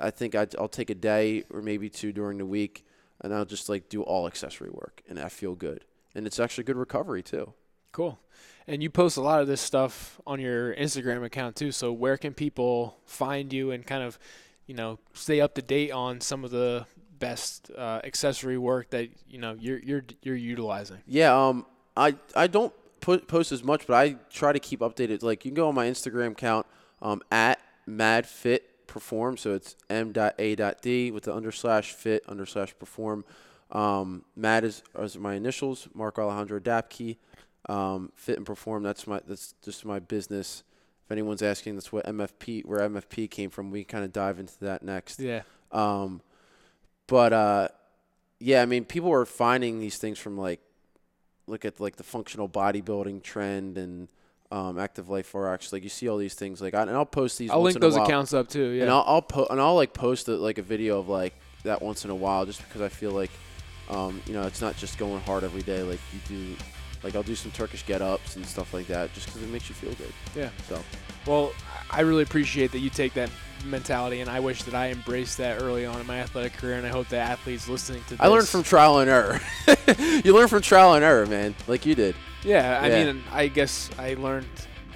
[0.00, 2.86] I think i will take a day or maybe two during the week,
[3.20, 5.84] and I'll just like do all accessory work, and I feel good.
[6.14, 7.54] And it's actually good recovery too.
[7.92, 8.18] Cool.
[8.66, 11.72] And you post a lot of this stuff on your Instagram account too.
[11.72, 14.18] So where can people find you and kind of,
[14.68, 16.86] you know, stay up to date on some of the
[17.18, 20.98] best uh, accessory work that you know you're you're you're utilizing?
[21.06, 21.66] Yeah, um,
[21.96, 25.22] I I don't put, post as much, but I try to keep updated.
[25.22, 26.66] Like you can go on my Instagram account
[27.02, 27.58] um, at
[27.88, 29.36] MadFit Perform.
[29.36, 33.24] So it's m.a.d with the under slash fit under slash perform.
[33.72, 35.88] Um, Mad is, is my initials.
[35.94, 37.16] Mark Alejandro Dapke.
[37.68, 38.82] Um, fit and perform.
[38.82, 40.62] That's my that's just my business.
[41.08, 43.70] If anyone's asking, that's what MFP where MFP came from.
[43.70, 45.20] We kind of dive into that next.
[45.20, 45.40] Yeah.
[45.72, 46.20] Um,
[47.06, 47.68] but uh,
[48.38, 50.60] yeah, I mean, people are finding these things from like
[51.46, 54.08] look at like the functional bodybuilding trend and
[54.52, 55.72] um, active life RX.
[55.72, 56.60] Like you see all these things.
[56.60, 57.50] Like I, and I'll post these.
[57.50, 58.68] I'll link those accounts up too.
[58.68, 58.82] Yeah.
[58.82, 61.32] And I'll I'll po- and I'll like post a, like a video of like
[61.64, 63.30] that once in a while, just because I feel like,
[63.88, 65.82] um, you know, it's not just going hard every day.
[65.82, 66.56] Like you do
[67.02, 69.68] like I'll do some Turkish get ups and stuff like that just because it makes
[69.68, 70.12] you feel good.
[70.34, 70.50] Yeah.
[70.68, 70.82] So.
[71.26, 71.52] Well,
[71.90, 73.30] I really appreciate that you take that
[73.64, 76.86] mentality, and I wish that I embraced that early on in my athletic career, and
[76.86, 78.20] I hope that athletes listening to this.
[78.20, 79.40] I learned from trial and error.
[80.24, 82.14] you learn from trial and error, man, like you did.
[82.44, 83.04] Yeah, I yeah.
[83.04, 84.46] mean, I guess I learned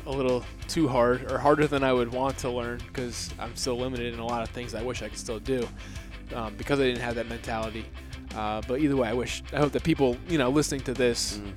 [0.06, 3.76] a little too hard or harder than I would want to learn because I'm still
[3.76, 5.68] limited in a lot of things I wish I could still do
[6.34, 7.84] um, because I didn't have that mentality.
[8.34, 11.38] Uh, but either way, I wish I hope that people you know listening to this
[11.38, 11.52] mm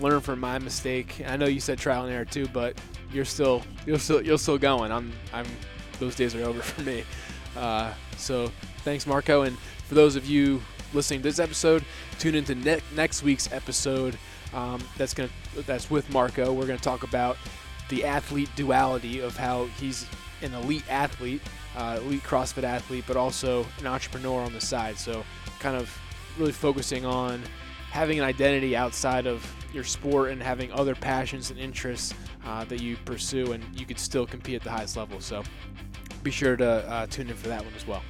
[0.00, 1.22] learn from my mistake.
[1.26, 2.76] I know you said trial and error too, but
[3.12, 4.92] you're still you're still you're still going.
[4.92, 5.46] I'm I'm
[6.00, 7.04] those days are over for me.
[7.56, 9.56] Uh, so thanks, Marco, and
[9.88, 10.60] for those of you
[10.92, 11.84] listening to this episode,
[12.18, 14.18] tune into ne- next week's episode.
[14.52, 15.30] Um, that's gonna
[15.66, 16.52] that's with Marco.
[16.52, 17.36] We're gonna talk about
[17.88, 20.06] the athlete duality of how he's
[20.42, 21.42] an elite athlete,
[21.76, 24.98] uh, elite CrossFit athlete, but also an entrepreneur on the side.
[24.98, 25.24] So
[25.60, 25.96] kind of
[26.38, 27.42] really focusing on
[27.90, 32.14] having an identity outside of your sport and having other passions and interests
[32.46, 35.20] uh, that you pursue, and you could still compete at the highest level.
[35.20, 35.42] So
[36.22, 38.02] be sure to uh, tune in for that one as well.